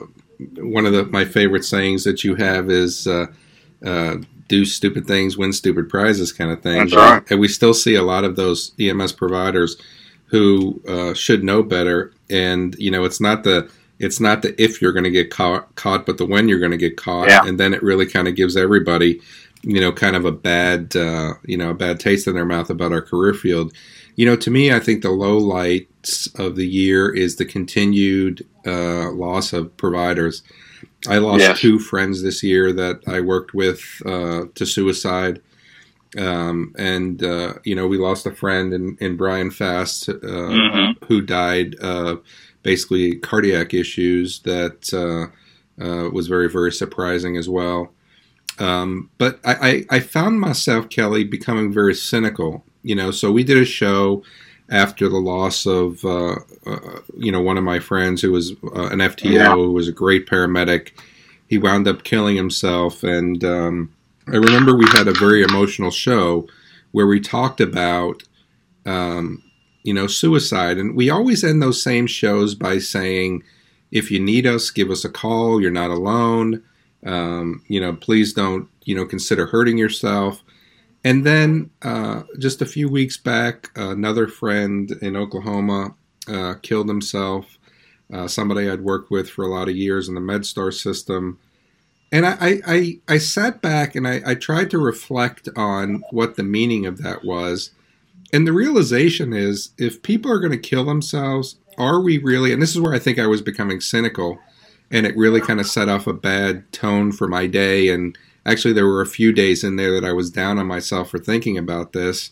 one 0.61 0.85
of 0.85 0.91
the, 0.91 1.05
my 1.05 1.23
favorite 1.23 1.63
sayings 1.63 2.03
that 2.03 2.25
you 2.25 2.35
have 2.35 2.69
is 2.69 3.07
uh, 3.07 3.27
uh, 3.85 4.17
"do 4.49 4.65
stupid 4.65 5.07
things, 5.07 5.37
win 5.37 5.53
stupid 5.53 5.87
prizes," 5.87 6.33
kind 6.33 6.51
of 6.51 6.61
thing. 6.61 6.79
That's 6.79 6.95
right. 6.95 7.23
And 7.31 7.39
we 7.39 7.47
still 7.47 7.73
see 7.73 7.95
a 7.95 8.03
lot 8.03 8.25
of 8.25 8.35
those 8.35 8.73
EMS 8.77 9.13
providers 9.13 9.77
who 10.25 10.81
uh, 10.89 11.13
should 11.13 11.41
know 11.41 11.63
better, 11.63 12.13
and 12.29 12.75
you 12.77 12.91
know, 12.91 13.05
it's 13.05 13.21
not 13.21 13.43
the 13.43 13.71
it's 13.99 14.19
not 14.19 14.41
the 14.41 14.61
if 14.61 14.81
you're 14.81 14.91
going 14.93 15.05
to 15.05 15.09
get 15.11 15.29
caught, 15.31 15.73
caught, 15.75 16.05
but 16.05 16.17
the 16.17 16.25
when 16.25 16.47
you're 16.49 16.59
going 16.59 16.71
to 16.71 16.77
get 16.77 16.97
caught, 16.97 17.29
Yeah. 17.29 17.45
and 17.45 17.59
then 17.59 17.73
it 17.73 17.81
really 17.83 18.05
kind 18.05 18.27
of 18.27 18.35
gives 18.35 18.57
everybody, 18.57 19.21
you 19.63 19.79
know, 19.79 19.91
kind 19.91 20.15
of 20.15 20.25
a 20.25 20.31
bad, 20.31 20.93
you 21.45 21.57
know, 21.57 21.69
a 21.71 21.73
bad 21.75 21.99
taste 21.99 22.27
in 22.27 22.35
their 22.35 22.45
mouth 22.45 22.69
about 22.69 22.91
our 22.91 23.01
career 23.01 23.33
field. 23.33 23.73
You 24.17 24.25
know, 24.25 24.35
to 24.37 24.49
me, 24.51 24.71
I 24.71 24.79
think 24.79 25.01
the 25.01 25.09
low 25.11 25.37
lights 25.37 26.27
of 26.35 26.55
the 26.55 26.67
year 26.67 27.13
is 27.13 27.35
the 27.35 27.45
continued 27.45 28.45
uh, 28.65 29.11
loss 29.11 29.51
of 29.53 29.75
providers. 29.77 30.41
I 31.07 31.17
lost 31.17 31.41
Yes. 31.41 31.59
two 31.59 31.79
friends 31.79 32.21
this 32.23 32.41
year 32.41 32.71
that 32.73 33.01
I 33.07 33.19
worked 33.21 33.53
with 33.53 34.01
uh, 34.05 34.45
to 34.55 34.65
suicide. 34.65 35.41
Um, 36.17 36.73
and, 36.77 37.21
uh, 37.23 37.53
you 37.63 37.75
know, 37.75 37.87
we 37.87 37.97
lost 37.97 38.25
a 38.25 38.31
friend 38.31 38.73
in, 38.73 38.97
in 38.99 39.17
Brian 39.17 39.51
Fast 39.51 40.07
uh, 40.09 40.13
Mhm. 40.13 40.95
who 41.07 41.21
died 41.21 41.75
uh, 41.81 42.17
basically 42.63 43.15
cardiac 43.15 43.73
issues 43.73 44.39
that 44.39 44.93
uh, 44.93 45.83
uh, 45.83 46.09
was 46.09 46.27
very, 46.27 46.49
very 46.49 46.71
surprising 46.71 47.37
as 47.37 47.49
well. 47.49 47.91
Um, 48.59 49.09
but 49.17 49.39
I, 49.43 49.85
I, 49.89 49.97
I 49.97 49.99
found 49.99 50.39
myself, 50.39 50.89
Kelly, 50.89 51.23
becoming 51.25 51.73
very 51.73 51.93
cynical. 51.93 52.63
You 52.83 52.95
know, 52.95 53.11
so 53.11 53.31
we 53.31 53.43
did 53.43 53.57
a 53.57 53.65
show 53.65 54.23
after 54.69 55.09
the 55.09 55.17
loss 55.17 55.65
of, 55.65 56.03
uh, 56.05 56.35
uh, 56.65 56.99
you 57.17 57.31
know, 57.31 57.41
one 57.41 57.57
of 57.57 57.63
my 57.63 57.79
friends 57.79 58.21
who 58.21 58.31
was 58.31 58.51
uh, 58.75 58.87
an 58.87 58.99
FTO, 58.99 59.31
Yeah. 59.31 59.53
who 59.53 59.73
was 59.73 59.87
a 59.87 59.91
great 59.91 60.27
paramedic. 60.27 60.91
He 61.47 61.57
wound 61.57 61.87
up 61.87 62.03
killing 62.03 62.35
himself. 62.35 63.03
And 63.03 63.43
um, 63.43 63.91
I 64.27 64.37
remember 64.37 64.75
we 64.75 64.87
had 64.93 65.07
a 65.07 65.13
very 65.13 65.43
emotional 65.43 65.91
show 65.91 66.47
where 66.91 67.07
we 67.07 67.19
talked 67.19 67.61
about, 67.61 68.23
um, 68.85 69.43
you 69.83 69.93
know, 69.93 70.07
suicide. 70.07 70.77
And 70.77 70.95
we 70.95 71.09
always 71.09 71.43
end 71.43 71.61
those 71.61 71.81
same 71.81 72.07
shows 72.07 72.55
by 72.55 72.79
saying, 72.79 73.43
if 73.91 74.09
you 74.09 74.19
need 74.19 74.47
us, 74.47 74.71
give 74.71 74.89
us 74.89 75.05
a 75.05 75.09
call. 75.09 75.61
You're 75.61 75.71
not 75.71 75.91
alone. 75.91 76.63
Um, 77.05 77.63
you 77.67 77.79
know, 77.79 77.93
please 77.93 78.33
don't, 78.33 78.67
you 78.83 78.95
know, 78.95 79.05
consider 79.05 79.45
hurting 79.45 79.77
yourself. 79.77 80.43
And 81.03 81.23
then 81.23 81.69
uh, 81.83 82.23
just 82.39 82.63
a 82.63 82.65
few 82.65 82.89
weeks 82.89 83.17
back, 83.17 83.69
another 83.75 84.27
friend 84.27 84.91
in 85.03 85.15
Oklahoma 85.15 85.93
uh, 86.27 86.55
killed 86.63 86.89
himself. 86.89 87.59
Uh, 88.11 88.27
somebody 88.27 88.69
I'd 88.69 88.81
worked 88.81 89.11
with 89.11 89.29
for 89.29 89.43
a 89.43 89.49
lot 89.49 89.69
of 89.69 89.75
years 89.75 90.07
in 90.07 90.15
the 90.15 90.21
MedStar 90.21 90.73
system. 90.73 91.39
And 92.11 92.25
I, 92.25 92.61
I, 92.65 92.99
I, 93.07 93.17
sat 93.17 93.61
back 93.61 93.95
and 93.95 94.07
I, 94.07 94.21
I 94.25 94.35
tried 94.35 94.69
to 94.71 94.77
reflect 94.77 95.49
on 95.57 96.03
what 96.11 96.35
the 96.35 96.43
meaning 96.43 96.85
of 96.85 97.01
that 97.01 97.25
was. 97.25 97.71
And 98.31 98.47
the 98.47 98.53
realization 98.53 99.33
is 99.33 99.71
if 99.77 100.01
people 100.01 100.31
are 100.31 100.39
going 100.39 100.51
to 100.51 100.57
kill 100.57 100.85
themselves, 100.85 101.57
are 101.77 101.99
we 101.99 102.17
really, 102.17 102.53
and 102.53 102.61
this 102.61 102.71
is 102.75 102.81
where 102.81 102.93
I 102.93 102.99
think 102.99 103.19
I 103.19 103.27
was 103.27 103.41
becoming 103.41 103.81
cynical, 103.81 104.39
and 104.91 105.05
it 105.05 105.17
really 105.17 105.41
kind 105.41 105.59
of 105.59 105.67
set 105.67 105.89
off 105.89 106.07
a 106.07 106.13
bad 106.13 106.71
tone 106.71 107.11
for 107.11 107.27
my 107.27 107.47
day. 107.47 107.89
And 107.89 108.17
actually, 108.45 108.73
there 108.73 108.87
were 108.87 109.01
a 109.01 109.07
few 109.07 109.33
days 109.33 109.63
in 109.63 109.75
there 109.75 109.91
that 109.99 110.07
I 110.07 110.13
was 110.13 110.29
down 110.29 110.57
on 110.59 110.67
myself 110.67 111.09
for 111.09 111.19
thinking 111.19 111.57
about 111.57 111.93
this. 111.93 112.31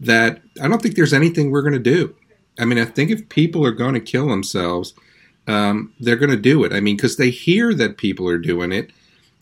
That 0.00 0.42
I 0.60 0.68
don't 0.68 0.82
think 0.82 0.96
there's 0.96 1.12
anything 1.12 1.50
we're 1.50 1.62
going 1.62 1.72
to 1.72 1.78
do. 1.78 2.14
I 2.58 2.64
mean, 2.64 2.78
I 2.78 2.84
think 2.84 3.10
if 3.10 3.28
people 3.28 3.64
are 3.66 3.72
going 3.72 3.94
to 3.94 4.00
kill 4.00 4.28
themselves, 4.28 4.94
um, 5.46 5.92
they're 5.98 6.16
going 6.16 6.30
to 6.30 6.36
do 6.36 6.64
it. 6.64 6.72
I 6.72 6.80
mean, 6.80 6.96
because 6.96 7.16
they 7.16 7.30
hear 7.30 7.74
that 7.74 7.96
people 7.96 8.28
are 8.28 8.38
doing 8.38 8.72
it, 8.72 8.90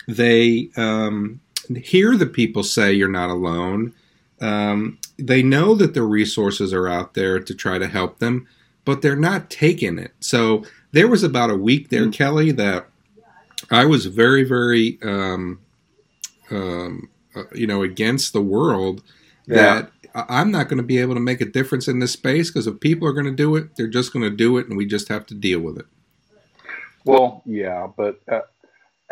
they 0.06 0.70
um, 0.76 1.40
hear 1.76 2.16
the 2.16 2.26
people 2.26 2.62
say 2.62 2.92
you're 2.92 3.08
not 3.08 3.30
alone. 3.30 3.94
Um, 4.40 4.98
they 5.18 5.42
know 5.42 5.74
that 5.74 5.94
the 5.94 6.02
resources 6.02 6.72
are 6.72 6.88
out 6.88 7.14
there 7.14 7.38
to 7.40 7.54
try 7.54 7.78
to 7.78 7.86
help 7.86 8.18
them, 8.18 8.48
but 8.84 9.02
they're 9.02 9.16
not 9.16 9.50
taking 9.50 9.98
it. 9.98 10.12
So 10.20 10.64
there 10.92 11.08
was 11.08 11.22
about 11.22 11.50
a 11.50 11.56
week 11.56 11.90
there, 11.90 12.08
Kelly, 12.08 12.50
that 12.52 12.86
I 13.70 13.84
was 13.84 14.06
very, 14.06 14.44
very, 14.44 14.98
um, 15.02 15.60
um, 16.50 17.08
uh, 17.34 17.44
you 17.54 17.66
know, 17.66 17.82
against 17.82 18.32
the 18.32 18.42
world. 18.42 19.02
That 19.46 19.90
I- 20.14 20.26
I'm 20.28 20.50
not 20.50 20.68
going 20.68 20.78
to 20.78 20.82
be 20.82 20.98
able 20.98 21.14
to 21.14 21.20
make 21.20 21.40
a 21.40 21.46
difference 21.46 21.88
in 21.88 21.98
this 22.00 22.12
space 22.12 22.50
because 22.50 22.66
if 22.66 22.80
people 22.80 23.08
are 23.08 23.12
going 23.12 23.26
to 23.26 23.32
do 23.32 23.56
it, 23.56 23.76
they're 23.76 23.86
just 23.88 24.12
going 24.12 24.24
to 24.24 24.36
do 24.36 24.58
it, 24.58 24.68
and 24.68 24.76
we 24.76 24.86
just 24.86 25.08
have 25.08 25.26
to 25.26 25.34
deal 25.34 25.60
with 25.60 25.78
it. 25.78 25.86
Well, 27.04 27.42
yeah, 27.46 27.88
but 27.96 28.20
uh, 28.30 28.40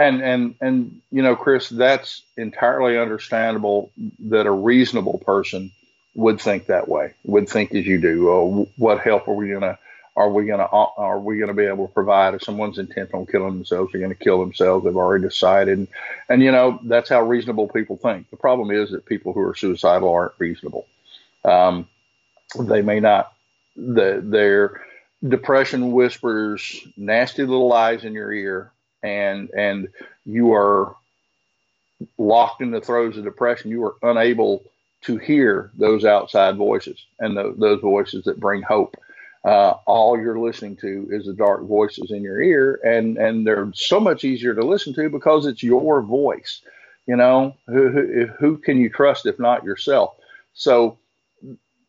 and 0.01 0.23
and 0.23 0.55
and 0.61 1.01
you 1.11 1.23
know, 1.23 1.37
Chris, 1.37 1.69
that's 1.69 2.23
entirely 2.37 2.99
understandable 2.99 3.93
that 4.21 4.47
a 4.47 4.51
reasonable 4.51 5.19
person 5.19 5.71
would 6.15 6.41
think 6.41 6.67
that 6.67 6.89
way. 6.89 7.15
Would 7.25 7.49
think 7.49 7.75
as 7.75 7.87
you 7.87 8.01
do. 8.01 8.31
Oh, 8.31 8.69
what 8.77 9.01
help 9.01 9.29
are 9.29 9.35
we 9.35 9.51
gonna? 9.51 9.79
Are 10.17 10.31
we 10.31 10.47
gonna? 10.47 10.65
Are 10.65 11.21
we 11.21 11.39
gonna 11.39 11.55
be 11.55 11.67
able 11.67 11.87
to 11.87 11.93
provide 11.93 12.35
if 12.35 12.43
someone's 12.43 12.79
intent 12.79 13.13
on 13.13 13.27
killing 13.27 13.55
themselves? 13.55 13.93
They're 13.93 14.01
gonna 14.01 14.15
kill 14.15 14.41
themselves. 14.41 14.85
They've 14.85 14.97
already 14.97 15.25
decided, 15.25 15.79
and, 15.79 15.89
and 16.29 16.43
you 16.43 16.51
know 16.51 16.81
that's 16.85 17.11
how 17.11 17.23
reasonable 17.23 17.69
people 17.69 17.97
think. 17.97 18.31
The 18.31 18.37
problem 18.37 18.71
is 18.71 18.91
that 18.91 19.05
people 19.05 19.35
who 19.35 19.41
are 19.41 19.55
suicidal 19.55 20.13
aren't 20.13 20.33
reasonable. 20.39 20.87
Um, 21.45 21.87
they 22.59 22.83
may 22.83 23.01
not. 23.01 23.33
The, 23.77 24.21
their 24.25 24.83
depression 25.27 25.93
whispers 25.93 26.81
nasty 26.97 27.45
little 27.45 27.69
lies 27.69 28.05
in 28.05 28.15
your 28.15 28.33
ear 28.33 28.73
and 29.03 29.51
and 29.51 29.89
you 30.25 30.53
are 30.53 30.97
locked 32.19 32.63
in 32.63 32.71
the 32.71 32.81
throes 32.81 33.17
of 33.19 33.25
depression 33.25 33.71
you 33.71 33.85
are 33.85 33.97
unable 34.03 34.65
to 35.03 35.17
hear 35.17 35.71
those 35.79 36.05
outside 36.05 36.57
voices 36.57 37.07
and 37.21 37.37
tho- 37.37 37.55
those 37.59 37.81
voices 37.81 38.25
that 38.25 38.41
bring 38.41 38.63
hope. 38.63 38.97
Uh, 39.45 39.73
all 39.87 40.19
you're 40.19 40.39
listening 40.39 40.77
to 40.77 41.09
is 41.11 41.25
the 41.27 41.33
dark 41.33 41.65
voices 41.67 42.11
in 42.11 42.23
your 42.23 42.43
ear 42.43 42.79
and 42.85 43.17
and 43.19 43.47
they're 43.47 43.71
so 43.75 43.99
much 44.01 44.25
easier 44.25 44.55
to 44.55 44.65
listen 44.67 44.93
to 44.95 45.09
because 45.09 45.47
it's 45.47 45.63
your 45.63 46.03
voice 46.03 46.61
you 47.11 47.17
know? 47.17 47.57
Who, 47.67 47.89
who, 47.89 48.27
who 48.39 48.57
can 48.59 48.79
you 48.79 48.89
trust 48.89 49.27
if 49.27 49.39
not 49.39 49.65
yourself? 49.65 50.15
So 50.55 50.99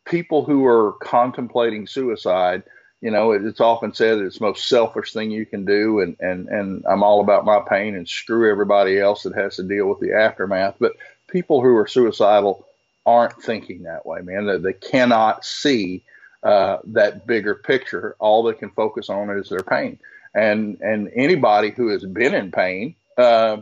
people 0.04 0.44
who 0.44 0.66
are 0.66 0.94
contemplating 1.02 1.86
suicide 1.86 2.64
you 3.02 3.10
know, 3.10 3.32
it, 3.32 3.44
it's 3.44 3.60
often 3.60 3.92
said 3.92 4.20
it's 4.20 4.38
the 4.38 4.44
most 4.44 4.68
selfish 4.68 5.12
thing 5.12 5.32
you 5.32 5.44
can 5.44 5.64
do, 5.64 6.00
and 6.00 6.16
and 6.20 6.48
and 6.48 6.84
I'm 6.88 7.02
all 7.02 7.20
about 7.20 7.44
my 7.44 7.60
pain 7.68 7.96
and 7.96 8.08
screw 8.08 8.50
everybody 8.50 8.98
else 8.98 9.24
that 9.24 9.34
has 9.34 9.56
to 9.56 9.64
deal 9.64 9.88
with 9.88 9.98
the 9.98 10.14
aftermath. 10.14 10.76
But 10.78 10.92
people 11.26 11.60
who 11.60 11.76
are 11.76 11.88
suicidal 11.88 12.64
aren't 13.04 13.42
thinking 13.42 13.82
that 13.82 14.06
way, 14.06 14.20
man. 14.22 14.46
They, 14.46 14.58
they 14.58 14.72
cannot 14.72 15.44
see 15.44 16.04
uh, 16.44 16.78
that 16.84 17.26
bigger 17.26 17.56
picture. 17.56 18.14
All 18.20 18.44
they 18.44 18.54
can 18.54 18.70
focus 18.70 19.10
on 19.10 19.30
is 19.30 19.48
their 19.48 19.64
pain, 19.64 19.98
and 20.32 20.80
and 20.80 21.10
anybody 21.16 21.70
who 21.70 21.88
has 21.88 22.04
been 22.04 22.34
in 22.34 22.52
pain 22.52 22.94
uh, 23.18 23.56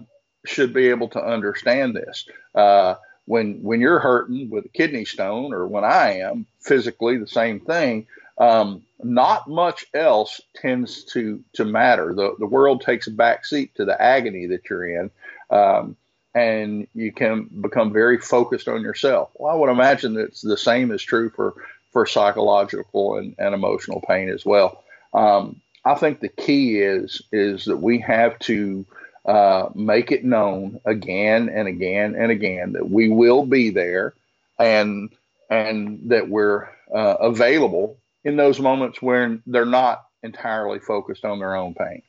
should 0.44 0.74
be 0.74 0.88
able 0.88 1.08
to 1.08 1.24
understand 1.24 1.96
this. 1.96 2.28
Uh, 2.54 2.96
when 3.24 3.62
when 3.62 3.80
you're 3.80 4.00
hurting 4.00 4.50
with 4.50 4.66
a 4.66 4.68
kidney 4.68 5.06
stone, 5.06 5.54
or 5.54 5.66
when 5.66 5.84
I 5.84 6.18
am 6.18 6.44
physically 6.60 7.16
the 7.16 7.26
same 7.26 7.60
thing. 7.60 8.06
Um, 8.40 8.82
not 9.02 9.48
much 9.48 9.84
else 9.94 10.40
tends 10.56 11.04
to 11.12 11.44
to 11.52 11.64
matter. 11.64 12.14
The 12.14 12.34
the 12.38 12.46
world 12.46 12.80
takes 12.80 13.06
a 13.06 13.10
back 13.10 13.44
seat 13.44 13.74
to 13.74 13.84
the 13.84 14.00
agony 14.00 14.46
that 14.46 14.68
you're 14.68 14.86
in, 14.86 15.10
um, 15.50 15.96
and 16.34 16.88
you 16.94 17.12
can 17.12 17.44
become 17.60 17.92
very 17.92 18.18
focused 18.18 18.66
on 18.66 18.80
yourself. 18.80 19.30
Well, 19.34 19.52
I 19.52 19.56
would 19.56 19.70
imagine 19.70 20.14
that 20.14 20.34
the 20.42 20.56
same 20.56 20.90
is 20.90 21.02
true 21.02 21.28
for 21.30 21.54
for 21.92 22.06
psychological 22.06 23.16
and, 23.16 23.34
and 23.38 23.54
emotional 23.54 24.02
pain 24.08 24.30
as 24.30 24.44
well. 24.44 24.82
Um, 25.12 25.60
I 25.84 25.94
think 25.94 26.20
the 26.20 26.28
key 26.28 26.80
is 26.80 27.20
is 27.32 27.66
that 27.66 27.78
we 27.78 27.98
have 27.98 28.38
to 28.40 28.86
uh, 29.26 29.68
make 29.74 30.12
it 30.12 30.24
known 30.24 30.80
again 30.86 31.50
and 31.50 31.68
again 31.68 32.14
and 32.14 32.30
again 32.30 32.72
that 32.72 32.88
we 32.88 33.10
will 33.10 33.44
be 33.44 33.68
there, 33.68 34.14
and 34.58 35.10
and 35.50 36.00
that 36.10 36.30
we're 36.30 36.68
uh, 36.94 37.16
available 37.20 37.98
in 38.24 38.36
those 38.36 38.60
moments 38.60 39.00
when 39.00 39.42
they're 39.46 39.64
not 39.64 40.04
entirely 40.22 40.78
focused 40.78 41.24
on 41.24 41.38
their 41.38 41.56
own 41.56 41.74
pain 41.74 42.02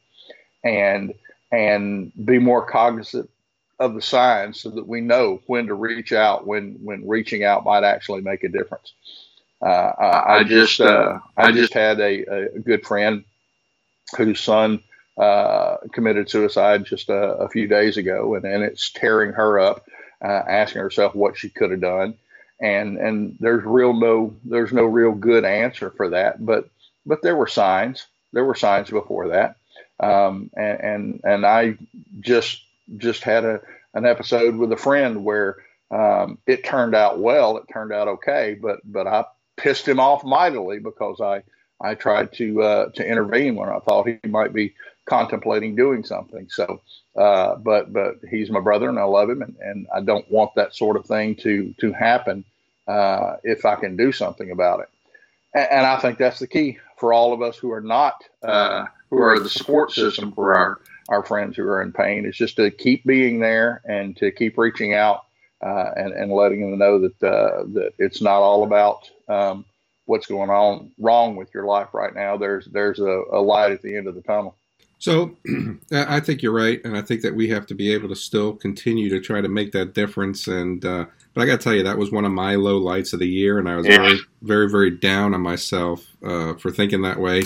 and 0.63 1.13
and 1.51 2.11
be 2.25 2.39
more 2.39 2.65
cognizant 2.65 3.29
of 3.79 3.95
the 3.95 4.01
signs 4.01 4.61
so 4.61 4.69
that 4.69 4.87
we 4.87 5.01
know 5.01 5.41
when 5.47 5.67
to 5.67 5.73
reach 5.73 6.13
out 6.13 6.45
when 6.45 6.77
when 6.83 7.07
reaching 7.07 7.43
out 7.43 7.65
might 7.65 7.83
actually 7.83 8.21
make 8.21 8.43
a 8.43 8.49
difference. 8.49 8.93
Uh, 9.61 9.93
I, 9.99 10.37
I, 10.37 10.43
just 10.43 10.81
uh, 10.81 11.19
I 11.37 11.51
just 11.51 11.73
had 11.73 11.99
a, 11.99 12.55
a 12.55 12.59
good 12.59 12.85
friend 12.85 13.23
whose 14.17 14.39
son 14.39 14.81
uh, 15.17 15.77
committed 15.93 16.29
suicide 16.29 16.85
just 16.85 17.09
a, 17.09 17.13
a, 17.13 17.49
few 17.49 17.67
days 17.67 17.97
ago 17.97 18.33
and, 18.33 18.45
and 18.45 18.63
it's 18.63 18.89
tearing 18.89 19.33
her 19.33 19.59
up 19.59 19.85
uh, 20.23 20.41
asking 20.47 20.81
herself 20.81 21.13
what 21.13 21.37
she 21.37 21.49
could 21.49 21.69
have 21.69 21.81
done 21.81 22.15
and 22.61 22.97
and 22.97 23.35
there's 23.39 23.63
real 23.65 23.93
no 23.93 24.35
there's 24.45 24.71
no 24.71 24.83
real 24.83 25.11
good 25.11 25.43
answer 25.43 25.89
for 25.91 26.09
that. 26.09 26.45
But 26.45 26.69
but 27.05 27.21
there 27.21 27.35
were 27.35 27.47
signs. 27.47 28.05
There 28.33 28.45
were 28.45 28.55
signs 28.55 28.89
before 28.89 29.29
that, 29.29 29.57
um, 29.99 30.51
and, 30.55 30.79
and 30.79 31.21
and 31.23 31.45
I 31.45 31.77
just 32.19 32.63
just 32.97 33.23
had 33.23 33.43
a 33.43 33.61
an 33.93 34.05
episode 34.05 34.55
with 34.55 34.71
a 34.71 34.77
friend 34.77 35.25
where 35.25 35.57
um, 35.89 36.37
it 36.47 36.63
turned 36.63 36.95
out 36.95 37.19
well. 37.19 37.57
It 37.57 37.65
turned 37.73 37.91
out 37.91 38.07
okay, 38.07 38.57
but 38.61 38.79
but 38.85 39.07
I 39.07 39.25
pissed 39.57 39.87
him 39.87 39.99
off 39.99 40.23
mightily 40.23 40.79
because 40.79 41.19
I 41.19 41.43
I 41.81 41.95
tried 41.95 42.31
to 42.33 42.61
uh, 42.61 42.89
to 42.91 43.05
intervene 43.05 43.55
when 43.55 43.69
I 43.69 43.79
thought 43.79 44.07
he 44.07 44.19
might 44.29 44.53
be 44.53 44.75
contemplating 45.05 45.75
doing 45.75 46.03
something. 46.03 46.47
So, 46.49 46.81
uh, 47.17 47.55
but 47.55 47.91
but 47.91 48.17
he's 48.29 48.51
my 48.51 48.59
brother 48.61 48.87
and 48.87 48.99
I 48.99 49.03
love 49.03 49.31
him, 49.31 49.41
and, 49.41 49.55
and 49.59 49.87
I 49.93 50.01
don't 50.01 50.29
want 50.31 50.53
that 50.55 50.75
sort 50.75 50.95
of 50.95 51.07
thing 51.07 51.35
to 51.37 51.73
to 51.79 51.91
happen 51.91 52.45
uh, 52.87 53.35
if 53.43 53.65
I 53.65 53.75
can 53.75 53.95
do 53.95 54.11
something 54.11 54.51
about 54.51 54.81
it. 54.81 54.89
And, 55.53 55.67
and, 55.71 55.85
I 55.85 55.99
think 55.99 56.17
that's 56.17 56.39
the 56.39 56.47
key 56.47 56.79
for 56.97 57.13
all 57.13 57.33
of 57.33 57.41
us 57.41 57.57
who 57.57 57.71
are 57.71 57.81
not 57.81 58.23
uh, 58.43 58.85
who 59.09 59.21
are 59.21 59.39
the 59.39 59.49
support 59.49 59.91
system 59.91 60.31
for 60.31 60.55
our 60.55 60.81
our 61.09 61.23
friends 61.23 61.57
who 61.57 61.63
are 61.63 61.81
in 61.81 61.91
pain 61.91 62.25
is 62.25 62.37
just 62.37 62.55
to 62.55 62.71
keep 62.71 63.03
being 63.05 63.39
there 63.39 63.81
and 63.85 64.15
to 64.17 64.31
keep 64.31 64.57
reaching 64.57 64.93
out 64.93 65.25
uh, 65.61 65.91
and 65.95 66.13
and 66.13 66.31
letting 66.31 66.61
them 66.61 66.79
know 66.79 66.99
that 66.99 67.23
uh, 67.23 67.63
that 67.73 67.91
it's 67.97 68.21
not 68.21 68.41
all 68.41 68.63
about 68.63 69.09
um, 69.27 69.65
what's 70.05 70.27
going 70.27 70.49
on 70.49 70.91
wrong 70.97 71.35
with 71.35 71.53
your 71.53 71.65
life 71.65 71.93
right 71.93 72.15
now. 72.15 72.37
There's 72.37 72.65
there's 72.65 72.99
a, 72.99 73.23
a 73.31 73.41
light 73.41 73.71
at 73.71 73.81
the 73.81 73.95
end 73.95 74.07
of 74.07 74.15
the 74.15 74.21
tunnel. 74.21 74.55
So 75.01 75.35
I 75.91 76.19
think 76.19 76.43
you're 76.43 76.53
right, 76.53 76.79
and 76.85 76.95
I 76.95 77.01
think 77.01 77.23
that 77.23 77.33
we 77.33 77.49
have 77.49 77.65
to 77.65 77.73
be 77.73 77.91
able 77.91 78.07
to 78.09 78.15
still 78.15 78.53
continue 78.53 79.09
to 79.09 79.19
try 79.19 79.41
to 79.41 79.49
make 79.49 79.71
that 79.71 79.95
difference. 79.95 80.47
And 80.47 80.85
uh, 80.85 81.05
but 81.33 81.41
I 81.41 81.47
got 81.47 81.59
to 81.59 81.63
tell 81.63 81.73
you, 81.73 81.81
that 81.81 81.97
was 81.97 82.11
one 82.11 82.23
of 82.23 82.31
my 82.31 82.53
low 82.53 82.77
lights 82.77 83.11
of 83.11 83.19
the 83.19 83.27
year, 83.27 83.57
and 83.57 83.67
I 83.67 83.77
was 83.77 83.87
yeah. 83.87 83.97
very, 83.97 84.19
very, 84.43 84.69
very 84.69 84.91
down 84.91 85.33
on 85.33 85.41
myself 85.41 86.05
uh, 86.23 86.53
for 86.53 86.69
thinking 86.69 87.01
that 87.01 87.19
way. 87.19 87.41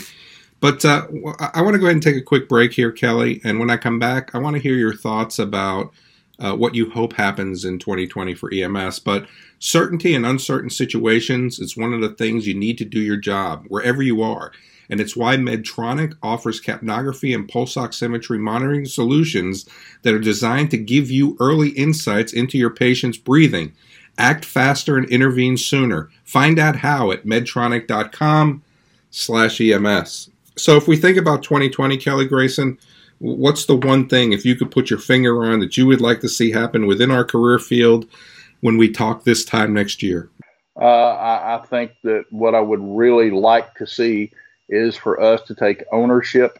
But 0.60 0.84
uh, 0.84 1.08
I 1.54 1.62
want 1.62 1.76
to 1.76 1.80
go 1.80 1.86
ahead 1.86 1.96
and 1.96 2.04
take 2.04 2.18
a 2.18 2.22
quick 2.22 2.50
break 2.50 2.74
here, 2.74 2.92
Kelly. 2.92 3.40
And 3.46 3.58
when 3.58 3.70
I 3.70 3.78
come 3.78 4.00
back, 4.00 4.36
I 4.36 4.40
want 4.40 4.58
to 4.58 4.62
hear 4.62 4.76
your 4.76 4.94
thoughts 4.94 5.40
about 5.40 5.94
uh, 6.40 6.56
what 6.56 6.76
you 6.76 6.90
hope 6.90 7.14
happens 7.14 7.66
in 7.66 7.80
2020 7.80 8.36
for 8.36 8.52
EMS. 8.54 9.00
But 9.00 9.28
certainty 9.60 10.14
in 10.14 10.26
uncertain 10.26 10.70
situations 10.70 11.60
is 11.60 11.78
one 11.78 11.94
of 11.94 12.02
the 12.02 12.10
things 12.10 12.48
you 12.48 12.54
need 12.54 12.78
to 12.80 12.86
do 12.86 13.00
your 13.00 13.18
job 13.18 13.66
wherever 13.68 14.02
you 14.02 14.22
are. 14.22 14.52
And 14.90 15.02
it's 15.02 15.16
why 15.16 15.36
Medtronic 15.38 16.14
offers 16.22 16.62
capnography 16.62 17.34
and 17.34 17.50
pulse 17.50 17.76
oximetry 17.76 18.40
monitoring 18.40 18.86
solutions 18.86 19.66
that 20.04 20.14
are 20.14 20.20
designed 20.20 20.72
to 20.72 20.78
give 20.78 21.10
you 21.10 21.36
early 21.40 21.70
insights 21.70 22.34
into 22.34 22.58
your 22.58 22.70
patient's 22.70 23.18
breathing. 23.18 23.74
Act 24.18 24.46
faster 24.46 24.98
and 24.98 25.10
intervene 25.10 25.58
sooner. 25.58 26.10
Find 26.24 26.60
out 26.60 26.78
how 26.78 27.12
at 27.12 27.26
medtronic.com 27.26 28.64
slash 29.10 29.60
EMS. 29.60 30.30
So 30.58 30.78
if 30.78 30.88
we 30.88 30.96
think 30.96 31.18
about 31.18 31.44
2020, 31.44 31.98
Kelly 31.98 32.26
Grayson, 32.26 32.78
what's 33.20 33.66
the 33.66 33.76
one 33.76 34.08
thing, 34.08 34.34
if 34.34 34.46
you 34.46 34.56
could 34.56 34.72
put 34.72 34.90
your 34.90 35.00
finger 35.00 35.44
on, 35.44 35.60
that 35.60 35.78
you 35.78 35.86
would 35.88 36.02
like 36.02 36.22
to 36.22 36.30
see 36.30 36.52
happen 36.52 36.88
within 36.88 37.12
our 37.12 37.24
career 37.24 37.60
field 37.60 38.08
when 38.62 38.78
we 38.78 38.90
talk 38.90 39.24
this 39.24 39.46
time 39.46 39.74
next 39.74 40.02
year? 40.04 40.30
Uh, 40.80 40.86
I, 40.86 41.56
I, 41.56 41.66
think 41.66 41.94
that 42.04 42.26
what 42.32 42.54
I 42.54 42.60
would 42.60 42.82
really 42.82 43.32
like 43.32 43.76
to 43.76 43.88
see 43.88 44.32
is 44.68 44.98
for 44.98 45.22
us 45.22 45.42
to 45.44 45.56
take 45.56 45.86
ownership 45.92 46.60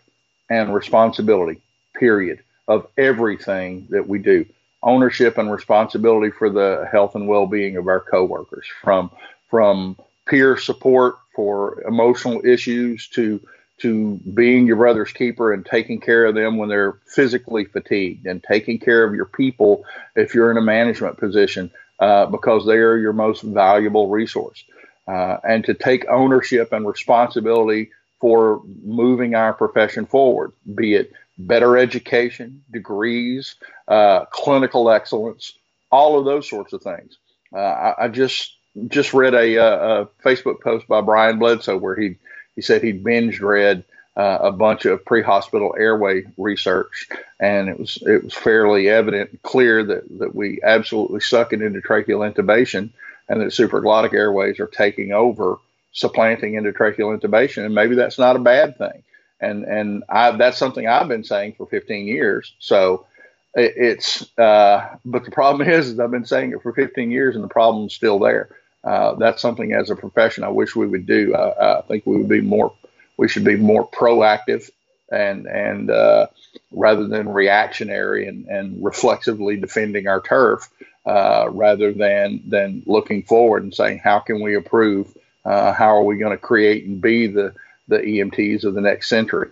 and 0.50 0.74
responsibility, 0.74 1.62
period, 1.96 2.42
of 2.68 2.88
everything 2.98 3.88
that 3.90 4.08
we 4.08 4.20
do. 4.20 4.46
Ownership 4.84 5.38
and 5.38 5.52
responsibility 5.52 6.32
for 6.32 6.50
the 6.50 6.88
health 6.90 7.16
and 7.16 7.28
well-being 7.28 7.76
of 7.76 7.88
our 7.88 8.00
coworkers, 8.00 8.66
from 8.82 9.12
from 9.50 9.98
peer 10.28 10.58
support 10.58 11.16
for 11.36 11.82
emotional 11.84 12.42
issues 12.46 13.08
to 13.10 13.40
to 13.82 14.20
being 14.34 14.66
your 14.68 14.78
brother's 14.78 15.12
keeper 15.12 15.52
and 15.52 15.66
taking 15.66 16.00
care 16.00 16.26
of 16.26 16.36
them 16.36 16.58
when 16.58 16.70
they're 16.70 16.98
physically 17.08 17.66
fatigued 17.66 18.26
and 18.26 18.44
taking 18.44 18.80
care 18.80 19.04
of 19.04 19.14
your 19.14 19.26
people 19.26 19.84
if 20.16 20.34
you're 20.34 20.52
in 20.52 20.58
a 20.58 20.62
management 20.62 21.18
position 21.18 21.70
uh, 22.00 22.26
because 22.26 22.66
they 22.66 22.78
are 22.78 22.98
your 22.98 23.14
most 23.14 23.42
valuable 23.42 24.10
resource. 24.10 24.64
Uh, 25.08 25.38
and 25.44 25.66
to 25.66 25.74
take 25.74 26.06
ownership 26.10 26.72
and 26.72 26.88
responsibility 26.88 27.92
for 28.20 28.62
moving 28.84 29.36
our 29.36 29.54
profession 29.54 30.06
forward, 30.06 30.52
be 30.74 30.96
it 30.96 31.12
better 31.38 31.78
education, 31.78 32.64
degrees, 32.72 33.56
uh, 33.88 34.26
clinical 34.26 34.90
excellence, 34.90 35.54
all 35.92 36.18
of 36.18 36.26
those 36.26 36.50
sorts 36.50 36.74
of 36.74 36.82
things. 36.82 37.18
Uh, 37.54 37.60
I, 37.60 38.06
I, 38.06 38.08
just 38.08 38.54
just 38.88 39.14
read 39.14 39.34
a, 39.34 39.58
uh, 39.58 40.02
a, 40.02 40.06
Facebook 40.26 40.62
post 40.62 40.88
by 40.88 41.02
Bryan 41.02 41.40
Bledsoe 41.40 41.78
where 41.78 41.96
he 41.96 42.18
he 42.56 42.62
said 42.62 42.84
he'd 42.84 43.04
binge 43.04 43.40
read 43.40 43.84
uh, 44.18 44.40
a 44.42 44.52
bunch 44.52 44.86
of 44.86 45.04
pre-hospital 45.04 45.76
airway 45.78 46.24
research, 46.38 47.10
and 47.40 47.68
it 47.68 47.80
was 47.80 47.98
it 48.02 48.24
was 48.24 48.34
fairly 48.34 48.90
evident, 48.90 49.32
and 49.32 49.42
clear 49.42 49.84
that 49.84 50.04
that 50.20 50.34
we 50.34 50.62
absolutely 50.64 51.20
suck 51.20 51.52
it 51.52 51.60
endotracheal 51.60 52.34
intubation, 52.34 52.90
and 53.28 53.42
that 53.42 53.48
supraglottic 53.48 54.14
airways 54.14 54.60
are 54.60 54.68
taking 54.68 55.12
over, 55.12 55.58
supplanting 55.92 56.54
endotracheal 56.54 57.18
intubation, 57.20 57.66
and 57.66 57.76
maybe 57.76 57.96
that's 57.96 58.18
not 58.18 58.38
a 58.38 58.40
bad 58.40 58.78
thing. 58.78 59.04
And 59.42 59.66
and 59.66 60.04
I, 60.08 60.32
that's 60.32 60.58
something 60.58 60.88
I've 60.88 61.10
been 61.10 61.26
saying 61.26 61.56
for 61.58 61.66
15 61.66 62.08
years. 62.08 62.54
So 62.60 63.06
it, 63.54 63.74
it's 63.76 64.38
uh, 64.38 64.96
but 65.04 65.26
the 65.26 65.32
problem 65.32 65.68
is, 65.70 65.90
is 65.90 66.00
I've 66.00 66.12
been 66.12 66.26
saying 66.26 66.54
it 66.54 66.62
for 66.62 66.72
15 66.72 67.12
years, 67.12 67.36
and 67.36 67.44
the 67.44 67.50
problem's 67.50 67.94
still 67.94 68.20
there 68.20 68.50
uh, 68.86 69.16
that's 69.16 69.42
something 69.42 69.74
as 69.74 69.90
a 69.90 69.96
profession 69.96 70.44
I 70.44 70.50
wish 70.50 70.76
we 70.76 70.88
would 70.88 71.06
do. 71.06 71.36
I, 71.36 71.80
I, 71.80 71.82
think 71.82 72.06
we 72.06 72.18
would 72.18 72.30
be 72.30 72.42
more, 72.42 72.74
we 73.18 73.28
should 73.28 73.44
be 73.44 73.56
more 73.56 73.88
proactive 73.88 74.70
and 75.12 75.46
and 75.48 75.90
uh, 75.90 76.28
rather 76.72 77.08
than 77.08 77.30
reactionary 77.30 78.28
and, 78.28 78.46
and 78.48 78.84
reflexively 78.84 79.58
defending 79.58 80.08
our 80.08 80.22
turf, 80.22 80.70
uh, 81.06 81.48
rather 81.52 81.94
than 81.94 82.42
than 82.48 82.84
looking 82.86 83.24
forward 83.24 83.64
and 83.64 83.74
saying 83.74 84.00
how 84.04 84.20
can 84.20 84.42
we 84.42 84.56
improve, 84.56 85.16
uh, 85.46 85.74
how 85.74 85.96
are 85.96 86.04
we 86.04 86.18
going 86.18 86.32
to 86.32 86.38
create 86.38 86.86
and 86.86 87.02
be 87.02 87.28
the 87.28 87.54
the 87.88 87.98
EMTs 87.98 88.64
of 88.64 88.74
the 88.74 88.82
next 88.82 89.10
century. 89.10 89.50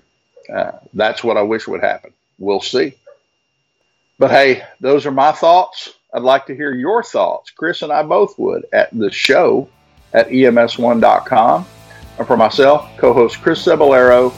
Uh, 0.53 0.73
that's 0.93 1.23
what 1.23 1.37
I 1.37 1.43
wish 1.43 1.67
would 1.67 1.81
happen. 1.81 2.13
We'll 2.37 2.61
see. 2.61 2.93
But 4.19 4.31
hey, 4.31 4.63
those 4.79 5.05
are 5.05 5.11
my 5.11 5.31
thoughts. 5.31 5.93
I'd 6.13 6.21
like 6.21 6.45
to 6.45 6.55
hear 6.55 6.73
your 6.73 7.01
thoughts. 7.01 7.49
Chris 7.49 7.81
and 7.81 7.91
I 7.91 8.03
both 8.03 8.37
would 8.37 8.65
at 8.71 8.89
the 8.97 9.11
show 9.11 9.67
at 10.13 10.29
ems1.com. 10.29 11.65
And 12.19 12.27
for 12.27 12.37
myself, 12.37 12.87
co 12.97 13.13
host 13.13 13.41
Chris 13.41 13.65
Cebollero, 13.65 14.31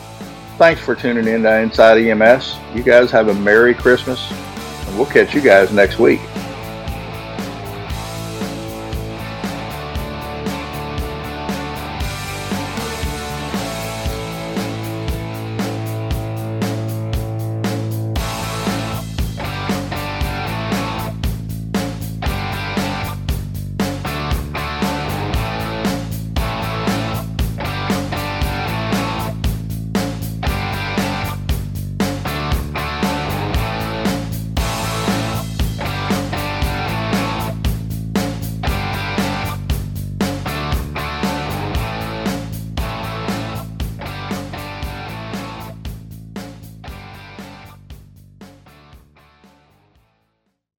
thanks 0.58 0.80
for 0.80 0.96
tuning 0.96 1.28
in 1.28 1.44
to 1.44 1.60
Inside 1.60 1.98
EMS. 1.98 2.56
You 2.74 2.84
guys 2.84 3.12
have 3.12 3.28
a 3.28 3.34
Merry 3.34 3.74
Christmas, 3.74 4.32
and 4.32 4.98
we'll 4.98 5.06
catch 5.08 5.36
you 5.36 5.42
guys 5.42 5.74
next 5.74 6.00
week. 6.00 6.22